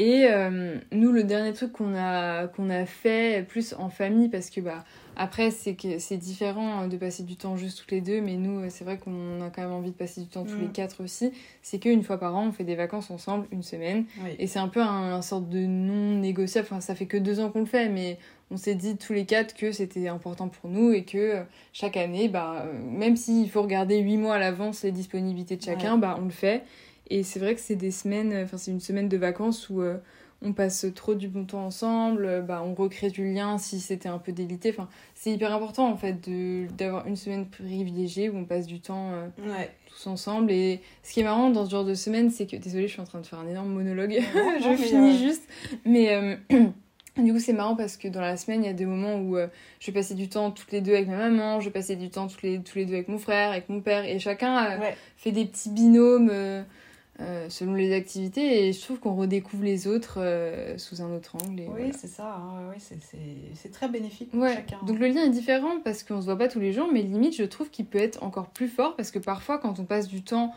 Et 0.03 0.27
nous, 0.91 1.11
le 1.11 1.23
dernier 1.23 1.53
truc 1.53 1.73
qu'on 1.73 1.95
a, 1.95 2.47
qu'on 2.47 2.69
a 2.71 2.85
fait 2.85 3.45
plus 3.47 3.75
en 3.77 3.89
famille, 3.89 4.29
parce 4.29 4.49
que 4.49 4.59
bah, 4.59 4.83
après, 5.15 5.51
c'est 5.51 5.75
que 5.75 5.99
c'est 5.99 6.17
différent 6.17 6.87
de 6.87 6.97
passer 6.97 7.21
du 7.21 7.35
temps 7.35 7.55
juste 7.55 7.79
toutes 7.79 7.91
les 7.91 8.01
deux, 8.01 8.19
mais 8.19 8.35
nous, 8.35 8.67
c'est 8.69 8.83
vrai 8.83 8.97
qu'on 8.97 9.41
a 9.41 9.49
quand 9.49 9.61
même 9.61 9.71
envie 9.71 9.91
de 9.91 9.95
passer 9.95 10.21
du 10.21 10.27
temps 10.27 10.43
tous 10.43 10.57
les 10.57 10.67
mm. 10.67 10.71
quatre 10.71 11.03
aussi. 11.03 11.31
C'est 11.61 11.77
qu'une 11.77 12.01
fois 12.01 12.17
par 12.17 12.35
an, 12.35 12.47
on 12.47 12.51
fait 12.51 12.63
des 12.63 12.75
vacances 12.75 13.11
ensemble, 13.11 13.45
une 13.51 13.61
semaine. 13.61 14.05
Et 14.39 14.47
c'est 14.47 14.59
un 14.59 14.69
peu 14.69 14.81
un, 14.81 15.13
un, 15.13 15.21
sorte 15.21 15.49
de 15.49 15.59
non 15.59 16.17
négociable. 16.17 16.67
Enfin, 16.71 16.81
ça 16.81 16.95
fait 16.95 17.05
que 17.05 17.17
deux 17.17 17.39
ans 17.39 17.51
qu'on 17.51 17.59
le 17.59 17.65
fait, 17.65 17.89
mais 17.89 18.17
on 18.51 18.57
s'est 18.57 18.75
dit 18.75 18.97
tous 18.97 19.13
les 19.13 19.25
quatre 19.25 19.55
que 19.55 19.71
c'était 19.71 20.07
important 20.07 20.49
pour 20.49 20.69
nous 20.69 20.91
et 20.91 21.03
que 21.03 21.17
euh, 21.17 21.43
chaque 21.73 21.97
année, 21.97 22.27
bah, 22.27 22.65
euh, 22.65 22.79
même 22.83 23.15
s'il 23.15 23.49
faut 23.49 23.61
regarder 23.61 23.99
huit 23.99 24.17
mois 24.17 24.35
à 24.35 24.39
l'avance 24.39 24.83
les 24.83 24.91
disponibilités 24.91 25.55
de 25.55 25.61
chacun, 25.61 25.97
bah, 25.97 26.17
on 26.19 26.25
le 26.25 26.31
fait. 26.31 26.63
Et 27.11 27.23
c'est 27.23 27.39
vrai 27.39 27.55
que 27.55 27.61
c'est 27.61 27.75
des 27.75 27.91
semaines, 27.91 28.33
enfin 28.43 28.57
c'est 28.57 28.71
une 28.71 28.79
semaine 28.79 29.09
de 29.09 29.17
vacances 29.17 29.69
où 29.69 29.81
euh, 29.81 29.97
on 30.41 30.53
passe 30.53 30.85
trop 30.95 31.13
du 31.13 31.27
bon 31.27 31.43
temps 31.43 31.65
ensemble, 31.65 32.43
bah, 32.47 32.63
on 32.65 32.73
recrée 32.73 33.09
du 33.09 33.33
lien 33.33 33.57
si 33.57 33.81
c'était 33.81 34.07
un 34.07 34.17
peu 34.17 34.31
délité. 34.31 34.69
Enfin, 34.69 34.87
c'est 35.13 35.31
hyper 35.31 35.53
important 35.53 35.89
en 35.89 35.97
fait 35.97 36.29
d'avoir 36.77 37.05
une 37.05 37.17
semaine 37.17 37.47
privilégiée 37.47 38.29
où 38.29 38.37
on 38.37 38.45
passe 38.45 38.65
du 38.65 38.79
temps 38.79 39.11
tous 39.87 40.07
ensemble. 40.07 40.51
Et 40.51 40.79
ce 41.03 41.11
qui 41.11 41.19
est 41.19 41.23
marrant 41.23 41.49
dans 41.49 41.65
ce 41.65 41.71
genre 41.71 41.85
de 41.85 41.95
semaine, 41.95 42.29
c'est 42.29 42.47
que, 42.47 42.55
désolée, 42.55 42.87
je 42.87 42.93
suis 42.93 43.01
en 43.01 43.05
train 43.05 43.19
de 43.19 43.27
faire 43.27 43.39
un 43.39 43.47
énorme 43.47 43.73
monologue, 43.73 44.17
je 44.61 44.75
finis 44.77 45.19
juste, 45.19 45.43
mais... 45.85 46.39
Du 47.17 47.33
coup, 47.33 47.39
c'est 47.39 47.51
marrant 47.51 47.75
parce 47.75 47.97
que 47.97 48.07
dans 48.07 48.21
la 48.21 48.37
semaine, 48.37 48.63
il 48.63 48.67
y 48.67 48.69
a 48.69 48.73
des 48.73 48.85
moments 48.85 49.15
où 49.15 49.35
euh, 49.35 49.47
je 49.81 49.91
passer 49.91 50.15
du 50.15 50.29
temps 50.29 50.49
toutes 50.49 50.71
les 50.71 50.79
deux 50.79 50.93
avec 50.93 51.09
ma 51.09 51.17
maman, 51.17 51.59
je 51.59 51.69
passer 51.69 51.97
du 51.97 52.09
temps 52.09 52.27
tous 52.27 52.41
les, 52.41 52.61
tous 52.61 52.77
les 52.77 52.85
deux 52.85 52.93
avec 52.93 53.09
mon 53.09 53.17
frère, 53.17 53.51
avec 53.51 53.67
mon 53.67 53.81
père, 53.81 54.05
et 54.05 54.17
chacun 54.17 54.79
fait 55.17 55.33
des 55.33 55.45
petits 55.45 55.69
binômes 55.69 56.29
euh, 56.31 56.63
euh, 57.19 57.49
selon 57.49 57.73
les 57.73 57.93
activités, 57.93 58.67
et 58.67 58.73
je 58.73 58.81
trouve 58.81 58.99
qu'on 58.99 59.15
redécouvre 59.15 59.63
les 59.63 59.87
autres 59.87 60.19
sous 60.77 61.01
un 61.01 61.13
autre 61.13 61.35
angle. 61.43 61.63
oui, 61.73 61.91
c'est 61.97 62.07
ça, 62.07 62.35
hein. 62.35 62.71
oui, 62.73 62.81
c'est 63.55 63.71
très 63.71 63.89
bénéfique 63.89 64.31
pour 64.31 64.47
chacun. 64.47 64.79
Donc 64.85 64.99
le 64.99 65.07
lien 65.07 65.23
est 65.23 65.29
différent 65.29 65.79
parce 65.83 66.03
qu'on 66.03 66.21
se 66.21 66.25
voit 66.25 66.37
pas 66.37 66.47
tous 66.47 66.59
les 66.59 66.73
jours, 66.73 66.89
mais 66.91 67.01
limite, 67.01 67.35
je 67.35 67.43
trouve 67.43 67.69
qu'il 67.69 67.85
peut 67.85 67.99
être 67.99 68.23
encore 68.23 68.49
plus 68.49 68.67
fort 68.67 68.95
parce 68.95 69.11
que 69.11 69.19
parfois, 69.19 69.57
quand 69.59 69.79
on 69.79 69.85
passe 69.85 70.07
du 70.07 70.23
temps 70.23 70.53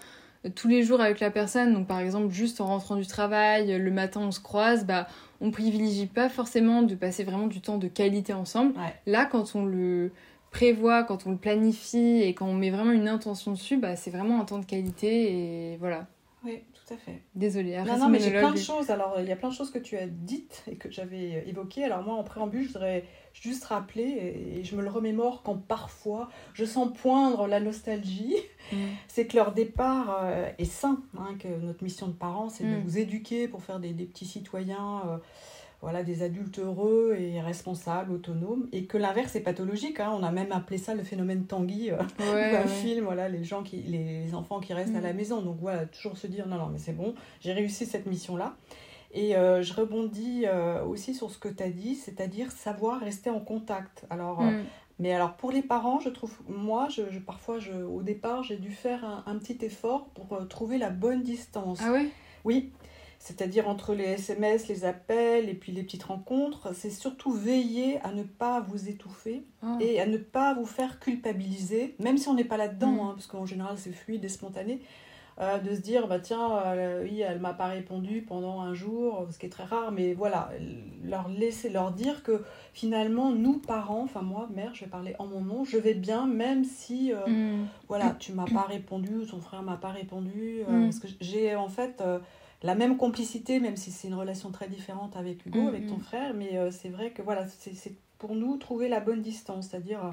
tous 0.54 0.68
les 0.68 0.82
jours 0.82 1.00
avec 1.00 1.20
la 1.20 1.30
personne. 1.30 1.73
Donc 1.73 1.87
par 1.87 2.00
exemple, 2.00 2.32
juste 2.32 2.61
en 2.61 2.66
rentrant 2.66 2.96
du 2.96 3.06
travail, 3.06 3.78
le 3.78 3.90
matin 3.90 4.20
on 4.20 4.30
se 4.30 4.40
croise, 4.40 4.84
bah 4.84 5.06
on 5.40 5.50
privilégie 5.50 6.06
pas 6.06 6.28
forcément 6.28 6.82
de 6.82 6.94
passer 6.94 7.25
vraiment 7.25 7.46
du 7.46 7.61
temps 7.61 7.78
de 7.78 7.88
qualité 7.88 8.32
ensemble. 8.32 8.75
Là, 9.06 9.26
quand 9.26 9.54
on 9.54 9.64
le 9.64 10.12
prévoit, 10.50 11.02
quand 11.02 11.26
on 11.26 11.32
le 11.32 11.37
planifie 11.37 12.23
et 12.23 12.34
quand 12.34 12.46
on 12.46 12.54
met 12.54 12.70
vraiment 12.70 12.92
une 12.92 13.08
intention 13.08 13.52
dessus, 13.52 13.76
bah, 13.76 13.96
c'est 13.96 14.11
vraiment 14.11 14.40
un 14.40 14.44
temps 14.44 14.58
de 14.58 14.64
qualité 14.64 15.73
et 15.73 15.76
voilà. 15.78 16.06
Oui, 16.44 16.62
tout 16.74 16.94
à 16.94 16.96
fait. 16.98 17.22
Désolée. 17.34 17.82
Non, 17.84 17.98
non, 17.98 18.08
mais 18.08 18.20
j'ai 18.20 18.30
plein 18.30 18.52
de 18.52 18.58
choses. 18.58 18.90
Alors, 18.90 19.14
il 19.18 19.26
y 19.26 19.32
a 19.32 19.36
plein 19.36 19.48
de 19.48 19.54
choses 19.54 19.70
que 19.70 19.78
tu 19.78 19.96
as 19.96 20.06
dites 20.06 20.62
et 20.70 20.76
que 20.76 20.90
j'avais 20.90 21.48
évoquées. 21.48 21.84
Alors, 21.84 22.02
moi, 22.02 22.14
en 22.14 22.24
préambule, 22.24 22.64
je 22.64 22.68
voudrais 22.68 23.04
juste 23.32 23.64
rappeler, 23.64 24.56
et 24.56 24.62
je 24.62 24.76
me 24.76 24.82
le 24.82 24.90
remémore 24.90 25.42
quand 25.42 25.56
parfois 25.56 26.28
je 26.52 26.64
sens 26.64 26.92
poindre 26.96 27.46
la 27.46 27.60
nostalgie, 27.60 28.36
mm. 28.72 28.76
c'est 29.08 29.26
que 29.26 29.36
leur 29.36 29.52
départ 29.52 30.20
euh, 30.22 30.50
est 30.58 30.64
sain. 30.64 31.02
Hein, 31.18 31.36
que 31.38 31.48
notre 31.48 31.82
mission 31.82 32.08
de 32.08 32.12
parents, 32.12 32.48
c'est 32.48 32.64
de 32.64 32.76
mm. 32.76 32.82
vous 32.82 32.98
éduquer 32.98 33.48
pour 33.48 33.62
faire 33.62 33.80
des, 33.80 33.92
petits 33.92 34.26
citoyens. 34.26 35.02
Euh, 35.06 35.18
voilà, 35.84 36.02
des 36.02 36.22
adultes 36.22 36.58
heureux 36.58 37.14
et 37.18 37.42
responsables, 37.42 38.10
autonomes, 38.10 38.66
et 38.72 38.86
que 38.86 38.96
l'inverse 38.96 39.36
est 39.36 39.42
pathologique. 39.42 40.00
Hein. 40.00 40.12
On 40.18 40.22
a 40.22 40.32
même 40.32 40.50
appelé 40.50 40.78
ça 40.78 40.94
le 40.94 41.04
phénomène 41.04 41.44
Tanguy 41.44 41.90
euh, 41.90 41.98
un 42.00 42.66
film, 42.66 43.04
voilà, 43.04 43.28
les 43.28 43.44
gens 43.44 43.62
qui, 43.62 43.82
les 43.82 44.34
enfants 44.34 44.60
qui 44.60 44.72
restent 44.72 44.96
à 44.96 45.02
la 45.02 45.12
mm. 45.12 45.16
maison. 45.16 45.42
Donc 45.42 45.58
voilà, 45.60 45.84
toujours 45.84 46.16
se 46.16 46.26
dire 46.26 46.48
non, 46.48 46.56
non, 46.56 46.68
mais 46.72 46.78
c'est 46.78 46.94
bon, 46.94 47.14
j'ai 47.40 47.52
réussi 47.52 47.84
cette 47.84 48.06
mission-là. 48.06 48.56
Et 49.12 49.36
euh, 49.36 49.62
je 49.62 49.74
rebondis 49.74 50.44
euh, 50.46 50.82
aussi 50.84 51.14
sur 51.14 51.30
ce 51.30 51.36
que 51.36 51.50
tu 51.50 51.62
as 51.62 51.68
dit, 51.68 51.96
c'est-à-dire 51.96 52.50
savoir 52.50 53.00
rester 53.00 53.28
en 53.28 53.40
contact. 53.40 54.06
Alors, 54.08 54.40
mm. 54.40 54.62
mais 55.00 55.12
alors 55.12 55.34
pour 55.34 55.52
les 55.52 55.62
parents, 55.62 56.00
je 56.00 56.08
trouve, 56.08 56.34
moi, 56.48 56.88
je, 56.88 57.02
parfois, 57.18 57.58
je, 57.58 57.72
au 57.72 58.00
départ, 58.00 58.42
j'ai 58.42 58.56
dû 58.56 58.70
faire 58.70 59.04
un, 59.04 59.22
un, 59.26 59.36
petit 59.36 59.58
effort 59.66 60.06
pour 60.14 60.48
trouver 60.48 60.78
la 60.78 60.88
bonne 60.88 61.22
distance. 61.22 61.80
Ah 61.84 61.92
ouais? 61.92 62.08
Oui, 62.46 62.72
c'est-à-dire 63.25 63.71
entre 63.71 63.95
les 63.95 64.04
SMS, 64.04 64.69
les 64.69 64.85
appels 64.85 65.49
et 65.49 65.54
puis 65.54 65.73
les 65.73 65.83
petites 65.83 66.04
rencontres, 66.04 66.75
c'est 66.75 66.90
surtout 66.90 67.33
veiller 67.33 67.99
à 68.02 68.12
ne 68.12 68.23
pas 68.23 68.61
vous 68.61 68.90
étouffer 68.90 69.47
ah. 69.62 69.78
et 69.81 69.99
à 69.99 70.04
ne 70.04 70.19
pas 70.19 70.52
vous 70.52 70.66
faire 70.66 71.00
culpabiliser, 71.00 71.97
même 72.00 72.19
si 72.19 72.28
on 72.28 72.35
n'est 72.35 72.45
pas 72.45 72.59
là-dedans, 72.59 72.93
mm. 72.93 73.00
hein, 73.00 73.12
parce 73.14 73.26
qu'en 73.26 73.47
général 73.47 73.78
c'est 73.78 73.93
fluide 73.93 74.23
et 74.26 74.28
spontané, 74.28 74.83
euh, 75.40 75.59
de 75.59 75.75
se 75.75 75.81
dire 75.81 76.07
bah 76.07 76.21
tiens 76.21 76.50
euh, 76.66 77.02
oui 77.04 77.21
elle 77.23 77.40
m'a 77.40 77.54
pas 77.54 77.69
répondu 77.69 78.21
pendant 78.21 78.61
un 78.61 78.75
jour, 78.75 79.26
ce 79.31 79.38
qui 79.38 79.47
est 79.47 79.49
très 79.49 79.64
rare, 79.64 79.90
mais 79.90 80.12
voilà 80.12 80.50
leur 81.02 81.31
laisser 81.31 81.71
leur 81.71 81.93
dire 81.93 82.25
que 82.25 82.43
finalement 82.75 83.31
nous 83.31 83.57
parents, 83.57 84.02
enfin 84.02 84.21
moi 84.21 84.50
mère, 84.54 84.75
je 84.75 84.85
vais 84.85 84.90
parler 84.90 85.16
en 85.19 85.26
mon 85.26 85.40
nom, 85.40 85.64
je 85.64 85.78
vais 85.78 85.95
bien 85.95 86.26
même 86.26 86.62
si 86.64 87.11
euh, 87.11 87.26
mm. 87.26 87.69
voilà 87.88 88.14
tu 88.19 88.35
m'as 88.35 88.45
pas 88.45 88.64
répondu 88.64 89.14
ou 89.14 89.25
ton 89.25 89.40
frère 89.40 89.62
m'a 89.62 89.78
pas 89.78 89.93
répondu, 89.93 90.61
mm. 90.69 90.83
parce 90.83 90.99
que 90.99 91.09
j'ai 91.23 91.57
en 91.57 91.71
fait 91.71 92.02
la 92.64 92.75
même 92.75 92.97
complicité, 92.97 93.61
même 93.61 93.76
si 93.76 93.92
c'est 93.92 94.09
une 94.09 94.14
relation 94.14 94.50
très 94.50 94.68
différente 94.68 95.16
avec 95.16 95.44
Hugo, 95.44 95.61
mm, 95.61 95.68
avec 95.68 95.87
ton 95.87 95.99
mm. 95.99 96.00
frère, 96.00 96.35
mais 96.35 96.56
euh, 96.56 96.71
c'est 96.71 96.88
vrai 96.88 97.11
que 97.11 97.21
voilà, 97.21 97.47
c'est 97.47 97.94
pour 98.18 98.35
nous 98.35 98.56
trouver 98.56 98.88
la 98.88 99.00
bonne 99.00 99.21
distance, 99.21 99.68
c'est-à-dire, 99.68 100.02
euh, 100.02 100.11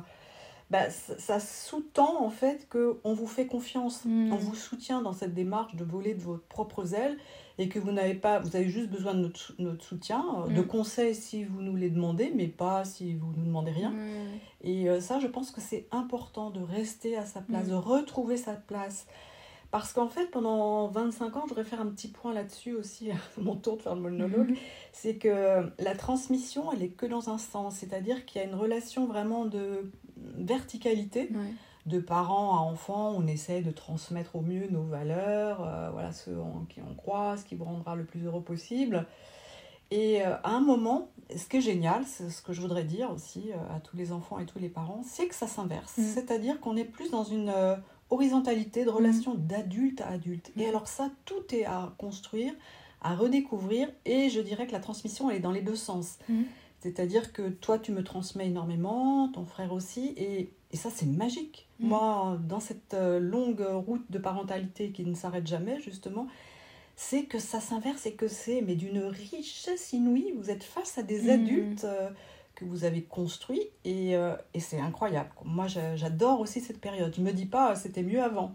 bah, 0.69 0.89
ça, 0.89 1.39
sous-tend 1.39 2.21
en 2.21 2.29
fait 2.29 2.67
qu'on 2.69 3.13
vous 3.13 3.25
fait 3.25 3.47
confiance, 3.47 4.03
mm. 4.03 4.33
on 4.33 4.35
vous 4.35 4.55
soutient 4.55 5.01
dans 5.01 5.13
cette 5.13 5.33
démarche 5.33 5.75
de 5.77 5.85
voler 5.85 6.13
de 6.13 6.21
vos 6.21 6.41
propres 6.49 6.93
ailes 6.93 7.17
et 7.57 7.69
que 7.69 7.79
vous 7.79 7.93
n'avez 7.93 8.15
pas, 8.15 8.39
vous 8.39 8.53
avez 8.53 8.67
juste 8.67 8.89
besoin 8.89 9.13
de 9.13 9.19
notre, 9.19 9.53
notre 9.57 9.85
soutien, 9.85 10.25
euh, 10.45 10.53
de 10.53 10.61
conseils 10.61 11.15
si 11.15 11.45
vous 11.45 11.61
nous 11.61 11.77
les 11.77 11.89
demandez, 11.89 12.33
mais 12.35 12.47
pas 12.47 12.83
si 12.83 13.13
vous 13.13 13.31
nous 13.37 13.45
demandez 13.45 13.71
rien. 13.71 13.93
Et 14.61 14.87
ça, 14.99 15.19
je 15.19 15.27
pense 15.27 15.51
que 15.51 15.61
c'est 15.61 15.87
important 15.91 16.49
de 16.49 16.59
rester 16.59 17.15
à 17.15 17.25
sa 17.25 17.39
place, 17.39 17.69
de 17.69 17.75
retrouver 17.75 18.35
sa 18.35 18.53
place. 18.53 19.07
Parce 19.71 19.93
qu'en 19.93 20.09
fait, 20.09 20.27
pendant 20.27 20.87
25 20.89 21.35
ans, 21.37 21.41
je 21.45 21.49
voudrais 21.49 21.63
faire 21.63 21.79
un 21.79 21.87
petit 21.87 22.09
point 22.09 22.33
là-dessus 22.33 22.73
aussi, 22.73 23.11
à 23.11 23.15
mon 23.37 23.55
tour 23.55 23.77
de 23.77 23.81
faire 23.81 23.95
le 23.95 24.01
monologue, 24.01 24.49
mhm. 24.49 24.57
c'est 24.91 25.15
que 25.15 25.71
la 25.79 25.95
transmission, 25.95 26.71
elle 26.73 26.83
est 26.83 26.89
que 26.89 27.05
dans 27.05 27.29
un 27.29 27.37
sens, 27.37 27.75
c'est-à-dire 27.75 28.25
qu'il 28.25 28.41
y 28.41 28.43
a 28.43 28.47
une 28.47 28.55
relation 28.55 29.07
vraiment 29.07 29.45
de 29.45 29.89
verticalité. 30.17 31.29
De 31.87 31.99
parents 31.99 32.57
à 32.57 32.59
enfants, 32.59 33.11
on 33.17 33.25
essaie 33.25 33.61
de 33.61 33.71
transmettre 33.71 34.35
au 34.35 34.41
mieux 34.41 34.67
nos 34.69 34.83
valeurs, 34.83 35.65
euh, 35.65 35.89
voilà, 35.91 36.11
ceux 36.11 36.39
en 36.39 36.65
qui 36.69 36.79
on 36.79 36.93
croit, 36.93 37.37
ce 37.37 37.43
qui 37.43 37.55
vous 37.55 37.63
rendra 37.63 37.95
le 37.95 38.05
plus 38.05 38.23
heureux 38.25 38.43
possible. 38.43 39.07
Et 39.89 40.21
euh, 40.21 40.35
à 40.43 40.51
un 40.51 40.59
moment, 40.59 41.09
ce 41.35 41.47
qui 41.47 41.57
est 41.57 41.61
génial, 41.61 42.03
c'est 42.05 42.29
ce 42.29 42.43
que 42.43 42.53
je 42.53 42.61
voudrais 42.61 42.83
dire 42.83 43.09
aussi 43.09 43.51
euh, 43.51 43.75
à 43.75 43.79
tous 43.79 43.97
les 43.97 44.11
enfants 44.11 44.37
et 44.37 44.45
tous 44.45 44.59
les 44.59 44.69
parents, 44.69 45.01
c'est 45.03 45.27
que 45.27 45.33
ça 45.33 45.47
s'inverse. 45.47 45.97
Mm. 45.97 46.03
C'est-à-dire 46.03 46.59
qu'on 46.59 46.77
est 46.77 46.85
plus 46.85 47.09
dans 47.09 47.23
une 47.23 47.51
horizontalité 48.11 48.85
de 48.85 48.89
relation 48.89 49.33
mm. 49.33 49.47
d'adulte 49.47 50.01
à 50.01 50.09
adulte. 50.09 50.51
Et 50.57 50.65
mm. 50.65 50.69
alors 50.69 50.87
ça, 50.87 51.09
tout 51.25 51.43
est 51.53 51.65
à 51.65 51.93
construire, 51.97 52.53
à 53.01 53.15
redécouvrir, 53.15 53.89
et 54.05 54.29
je 54.29 54.39
dirais 54.39 54.67
que 54.67 54.73
la 54.73 54.79
transmission, 54.79 55.29
elle 55.29 55.37
est 55.37 55.41
dans 55.41 55.51
les 55.51 55.61
deux 55.61 55.75
sens. 55.75 56.19
Mm. 56.29 56.43
C'est-à-dire 56.81 57.31
que 57.31 57.49
toi, 57.49 57.79
tu 57.79 57.91
me 57.91 58.03
transmets 58.03 58.47
énormément, 58.47 59.29
ton 59.29 59.45
frère 59.45 59.71
aussi, 59.71 60.13
et, 60.17 60.51
et 60.71 60.77
ça, 60.77 60.89
c'est 60.89 61.05
magique. 61.05 61.67
Moi, 61.79 62.39
dans 62.47 62.59
cette 62.59 62.93
euh, 62.93 63.19
longue 63.19 63.61
route 63.61 64.05
de 64.11 64.19
parentalité 64.19 64.91
qui 64.91 65.03
ne 65.03 65.15
s'arrête 65.15 65.47
jamais, 65.47 65.79
justement, 65.79 66.27
c'est 66.95 67.23
que 67.23 67.39
ça 67.39 67.59
s'inverse 67.59 68.05
et 68.05 68.13
que 68.13 68.27
c'est 68.27 68.61
mais 68.61 68.75
d'une 68.75 68.99
richesse 68.99 69.93
inouïe. 69.93 70.33
Vous 70.37 70.51
êtes 70.51 70.63
face 70.63 70.97
à 70.99 71.03
des 71.03 71.31
adultes 71.31 71.83
euh, 71.83 72.09
que 72.65 72.69
vous 72.69 72.83
avez 72.83 73.01
construit 73.01 73.61
et, 73.83 74.15
euh, 74.15 74.35
et 74.53 74.59
c'est 74.59 74.79
incroyable. 74.79 75.29
Moi, 75.43 75.67
j'adore 75.67 76.39
aussi 76.39 76.61
cette 76.61 76.79
période. 76.79 77.13
Je 77.15 77.21
me 77.21 77.31
dis 77.31 77.45
pas 77.45 77.75
c'était 77.75 78.03
mieux 78.03 78.21
avant. 78.21 78.53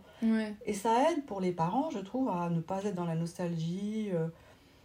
Et 0.64 0.72
ça 0.74 1.10
aide 1.10 1.24
pour 1.26 1.40
les 1.40 1.52
parents, 1.52 1.90
je 1.90 1.98
trouve, 1.98 2.28
à 2.28 2.48
ne 2.50 2.60
pas 2.60 2.82
être 2.84 2.94
dans 2.94 3.04
la 3.04 3.14
nostalgie. 3.14 4.10
Euh, 4.12 4.28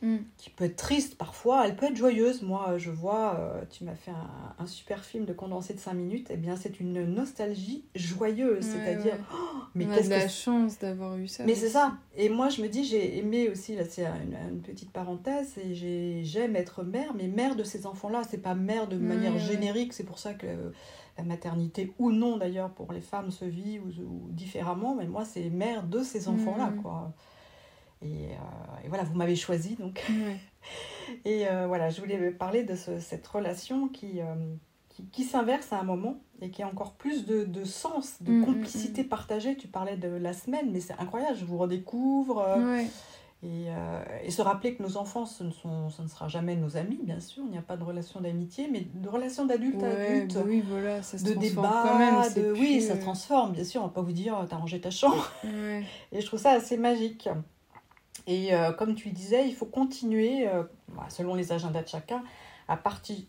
Mm. 0.01 0.17
qui 0.37 0.49
peut 0.49 0.63
être 0.63 0.77
triste 0.77 1.15
parfois, 1.15 1.67
elle 1.67 1.75
peut 1.75 1.85
être 1.85 1.95
joyeuse. 1.95 2.41
Moi, 2.41 2.79
je 2.79 2.89
vois, 2.89 3.35
euh, 3.37 3.61
tu 3.69 3.83
m'as 3.83 3.93
fait 3.93 4.11
un, 4.57 4.65
super 4.65 5.03
film 5.03 5.25
de 5.25 5.33
condensé 5.33 5.75
de 5.75 5.79
5 5.79 5.93
minutes, 5.93 6.31
et 6.31 6.35
eh 6.35 6.37
bien 6.37 6.55
c'est 6.55 6.79
une 6.79 7.05
nostalgie 7.05 7.85
joyeuse, 7.93 8.63
c'est-à-dire, 8.63 9.17
oh, 9.31 9.37
mais 9.75 9.85
qu'est-ce 9.85 10.09
que... 10.09 10.13
la 10.15 10.27
chance 10.27 10.79
d'avoir 10.79 11.17
eu 11.17 11.27
ça. 11.27 11.43
Mais 11.45 11.53
c'est 11.53 11.69
ça. 11.69 11.97
Et 12.15 12.29
moi, 12.29 12.49
je 12.49 12.63
me 12.63 12.67
dis, 12.67 12.83
j'ai 12.83 13.19
aimé 13.19 13.49
aussi, 13.49 13.75
là 13.75 13.83
c'est 13.87 14.05
une, 14.05 14.61
petite 14.61 14.91
parenthèse, 14.91 15.55
et 15.59 16.23
j'aime 16.23 16.55
être 16.55 16.83
mère, 16.83 17.13
mais 17.13 17.27
mère 17.27 17.55
de 17.55 17.63
ces 17.63 17.85
enfants-là, 17.85 18.23
c'est 18.27 18.41
pas 18.41 18.55
mère 18.55 18.87
de 18.87 18.97
manière 18.97 19.37
générique, 19.37 19.93
c'est 19.93 20.03
pour 20.03 20.17
ça 20.17 20.33
que 20.33 20.47
la 21.17 21.23
maternité 21.23 21.93
ou 21.99 22.11
non 22.11 22.37
d'ailleurs 22.37 22.71
pour 22.71 22.91
les 22.93 23.01
femmes 23.01 23.29
se 23.29 23.45
vit 23.45 23.79
ou, 23.79 24.29
différemment, 24.29 24.95
mais 24.95 25.07
moi 25.07 25.25
c'est 25.25 25.49
mère 25.49 25.83
de 25.83 26.01
ces 26.01 26.27
enfants-là, 26.27 26.71
mm. 26.71 26.81
quoi. 26.81 27.13
Euh, 28.03 28.35
et, 28.83 28.87
voilà, 28.87 29.03
vous 29.03 29.15
m'avez 29.15 29.35
choisi 29.35 29.75
donc. 29.75 30.03
et 31.25 31.47
euh, 31.47 31.67
voilà, 31.67 31.89
je 31.89 32.01
voulais 32.01 32.31
parler 32.31 32.63
de 32.63 32.75
cette 32.75 33.27
relation 33.27 33.87
qui, 33.87 34.21
euh, 34.21 34.35
qui, 34.89 35.05
qui 35.05 35.23
s'inverse 35.23 35.71
à 35.73 35.79
un 35.79 35.83
moment 35.83 36.17
et 36.41 36.49
qui 36.49 36.63
a 36.63 36.67
encore 36.67 36.93
plus 36.93 37.25
de, 37.25 37.43
de 37.43 37.63
sens, 37.63 38.21
de 38.21 38.31
mm, 38.31 38.39
mm, 38.39 38.45
complicité 38.45 39.03
mm. 39.03 39.07
partagée. 39.07 39.55
Tu 39.55 39.67
parlais 39.67 39.97
de 39.97 40.07
la 40.07 40.33
semaine, 40.33 40.71
mais 40.71 40.79
c'est 40.79 40.99
incroyable, 40.99 41.37
je 41.37 41.45
vous 41.45 41.57
redécouvre. 41.57 42.45
Et, 43.43 43.69
et, 44.23 44.29
se 44.29 44.43
rappeler 44.43 44.75
que 44.75 44.83
nos 44.83 44.97
enfants, 44.97 45.25
ce 45.25 45.43
ne, 45.43 45.49
sont, 45.49 45.89
ce 45.89 46.03
ne 46.03 46.07
sera 46.07 46.27
jamais 46.27 46.55
nos 46.55 46.77
amis, 46.77 46.99
bien 47.01 47.19
sûr, 47.19 47.41
il 47.43 47.49
n'y 47.49 47.57
a 47.57 47.63
pas 47.63 47.75
de 47.75 47.83
relation 47.83 48.21
d'amitié, 48.21 48.69
mais 48.71 48.85
de 48.93 49.09
relation 49.09 49.47
d'adulte 49.47 49.81
à 49.81 49.87
adulte, 49.87 50.35
bah 50.35 50.43
oui, 50.45 50.63
voilà, 50.63 51.01
ça 51.01 51.17
se 51.17 51.23
de 51.23 51.33
débat, 51.33 51.83
quand 51.87 51.97
même, 51.97 52.33
de, 52.35 52.51
oui, 52.51 52.83
ça 52.83 52.97
transforme, 52.97 53.53
bien 53.53 53.63
sûr, 53.63 53.81
on 53.81 53.85
va 53.85 53.89
pas 53.89 54.03
vous 54.03 54.11
dire, 54.11 54.45
t'as 54.47 54.57
rangé 54.57 54.79
ta 54.79 54.91
chambre. 54.91 55.31
Et 56.11 56.21
je 56.21 56.25
trouve 56.27 56.39
ça 56.39 56.51
assez 56.51 56.77
magique. 56.77 57.27
Et 58.27 58.53
euh, 58.53 58.71
comme 58.71 58.95
tu 58.95 59.09
disais, 59.09 59.47
il 59.47 59.55
faut 59.55 59.65
continuer, 59.65 60.47
euh, 60.47 60.63
bah, 60.89 61.05
selon 61.09 61.35
les 61.35 61.51
agendas 61.51 61.83
de 61.83 61.87
chacun, 61.87 62.23
à, 62.67 62.79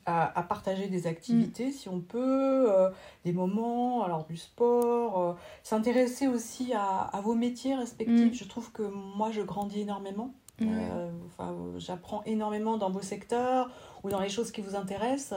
à, 0.07 0.43
partager 0.45 0.87
des 0.87 1.09
activités, 1.09 1.69
mm. 1.69 1.73
si 1.73 1.89
on 1.89 2.01
peut, 2.01 2.71
euh, 2.71 2.91
des 3.25 3.33
moments, 3.33 4.05
alors 4.05 4.25
du 4.25 4.37
sport, 4.37 5.37
s'intéresser 5.65 6.29
aussi 6.29 6.73
à, 6.75 7.21
vos 7.25 7.35
métiers 7.35 7.75
respectifs. 7.75 8.33
Mm. 8.33 8.35
Je 8.35 8.45
trouve 8.45 8.71
que 8.71 8.83
moi, 8.83 9.31
je 9.33 9.43
grandis 9.43 9.81
énormément. 9.81 10.35
Enfin, 10.61 11.57
J'apprends 11.79 12.23
énormément 12.25 12.77
dans 12.77 12.91
vos 12.91 13.01
secteurs 13.01 13.69
ou 14.05 14.11
dans 14.11 14.21
les 14.21 14.29
choses 14.29 14.53
qui 14.53 14.61
vous 14.61 14.77
intéressent. 14.77 15.35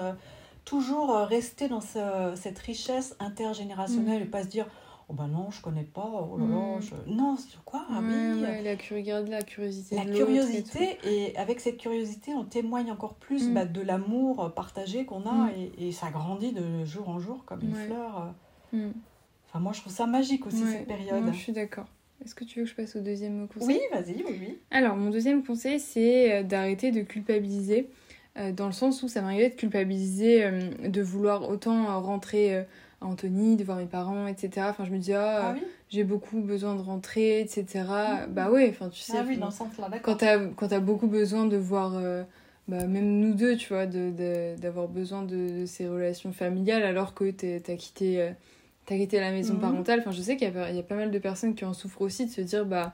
toujours 0.66 1.16
rester 1.16 1.68
dans 1.68 1.82
cette 1.82 2.60
richesse 2.60 3.16
intergénérationnelle 3.20 4.20
mm. 4.20 4.26
et 4.26 4.30
pas 4.30 4.44
se 4.44 4.50
dire 4.50 4.68
Oh 5.08 5.14
ben 5.14 5.28
non, 5.28 5.52
je 5.52 5.62
connais 5.62 5.84
pas. 5.84 6.28
Oh 6.32 6.38
là 6.38 6.46
là, 6.46 6.78
hmm. 6.78 6.82
je... 6.82 7.12
Non, 7.12 7.38
c'est 7.38 7.58
quoi 7.64 7.86
Ah 7.90 8.00
oui. 8.02 8.42
la, 8.42 8.62
la 8.62 8.76
curiosité. 8.76 9.96
La 9.96 10.06
curiosité, 10.06 10.98
et, 11.04 11.38
avec 11.38 11.60
cette 11.60 11.78
curiosité, 11.78 12.34
on 12.34 12.44
témoigne 12.44 12.92
encore 12.92 13.16
plus 13.16 13.50
hmm. 13.50 13.54
bah, 13.54 13.66
de 13.66 13.82
l'amour 13.82 14.54
partagé 14.56 15.06
qu'on 15.06 15.22
a 15.28 15.48
hmm. 15.48 15.52
et, 15.78 15.88
et, 15.88 15.92
ça 15.92 16.10
grandit 16.10 16.54
de 16.54 16.86
jour 16.86 17.10
en 17.10 17.20
jour 17.20 17.46
comme 17.46 17.62
une 17.62 17.76
fleur. 17.76 18.34
Enfin, 18.74 19.60
moi, 19.60 19.74
je 19.74 19.82
trouve 19.82 19.94
ça 19.94 20.08
magique 20.08 20.46
aussi 20.48 20.64
cette 20.66 20.88
période. 20.88 21.24
je 21.32 21.38
suis 21.38 21.54
d'accord. 21.54 21.86
Est-ce 22.24 22.34
que 22.34 22.44
tu 22.44 22.60
veux 22.60 22.66
que 22.66 22.72
je 22.72 22.76
passe 22.76 22.96
au 22.96 23.02
deuxième 23.02 23.48
conseil? 23.48 23.68
Oui, 23.68 23.80
vas-y, 23.92 24.24
oui, 24.24 24.38
oui. 24.40 24.58
Alors, 24.72 24.96
mon 24.96 25.10
deuxième 25.10 25.44
conseil, 25.44 25.80
c'est 25.80 26.34
euh, 26.34 26.44
d'arrêter 26.44 26.92
de 26.92 27.02
culpabiliser. 27.02 27.90
Euh, 28.38 28.52
dans 28.52 28.66
le 28.66 28.72
sens 28.72 29.04
où 29.04 29.08
ça 29.08 29.22
m'arrive 29.22 29.52
de 29.52 29.56
culpabiliser, 29.56 30.44
euh, 30.44 30.70
de 30.88 31.02
vouloir 31.02 31.50
autant 31.50 32.02
rentrer 32.02 32.66
Anthony, 33.06 33.56
de 33.56 33.64
voir 33.64 33.78
mes 33.78 33.86
parents, 33.86 34.28
etc. 34.28 34.68
Enfin, 34.70 34.86
je 34.86 34.92
me 34.92 34.98
dis, 34.98 35.14
ah, 35.14 35.50
Ah 35.50 35.52
oui 35.54 35.64
j'ai 35.90 36.04
beaucoup 36.04 36.42
besoin 36.42 36.76
de 36.76 36.82
rentrer, 36.82 37.40
etc. 37.42 38.26
Mhm. 38.28 38.34
Bah 38.34 38.50
ouais, 38.52 38.68
enfin, 38.70 38.90
tu 38.90 39.00
sais. 39.00 39.14
Ah 39.18 39.24
oui, 39.28 39.34
enfin, 39.34 39.42
dans 39.42 39.52
ce 39.52 39.58
sens-là, 39.60 39.86
quand 39.86 39.90
d'accord. 39.92 40.18
t'as 40.18 40.40
quand 40.56 40.68
t'as 40.70 40.80
beaucoup 40.80 41.08
besoin 41.08 41.46
de 41.46 41.58
voir 41.58 41.94
euh, 41.96 42.24
bah, 42.68 42.88
même 42.88 43.20
nous 43.20 43.34
deux 43.36 43.56
tu 43.56 43.70
vois 43.74 43.86
de 43.86 44.10
de- 44.12 44.60
d'avoir 44.60 44.88
besoin 44.88 45.22
de, 45.24 45.62
de 45.62 45.66
ces 45.68 45.88
relations 45.88 46.34
familiales 46.34 46.84
alors 46.84 47.14
que 47.14 47.30
t'as 47.32 47.76
quitté 47.76 48.22
euh, 48.22 48.32
t'as 48.88 48.98
quitté 48.98 49.20
la 49.20 49.32
maison 49.32 49.54
Mhm. 49.54 49.60
parentale 49.62 50.00
enfin 50.00 50.12
je 50.12 50.22
sais 50.22 50.36
qu'il 50.38 50.48
y, 50.50 50.76
y 50.76 50.80
a 50.80 50.84
pas 50.84 50.96
mal 50.96 51.12
de 51.12 51.20
personnes 51.20 51.54
qui 51.54 51.64
en 51.66 51.74
souffrent 51.74 52.02
aussi 52.02 52.26
de 52.26 52.32
se 52.32 52.42
dire 52.42 52.66
bah 52.66 52.94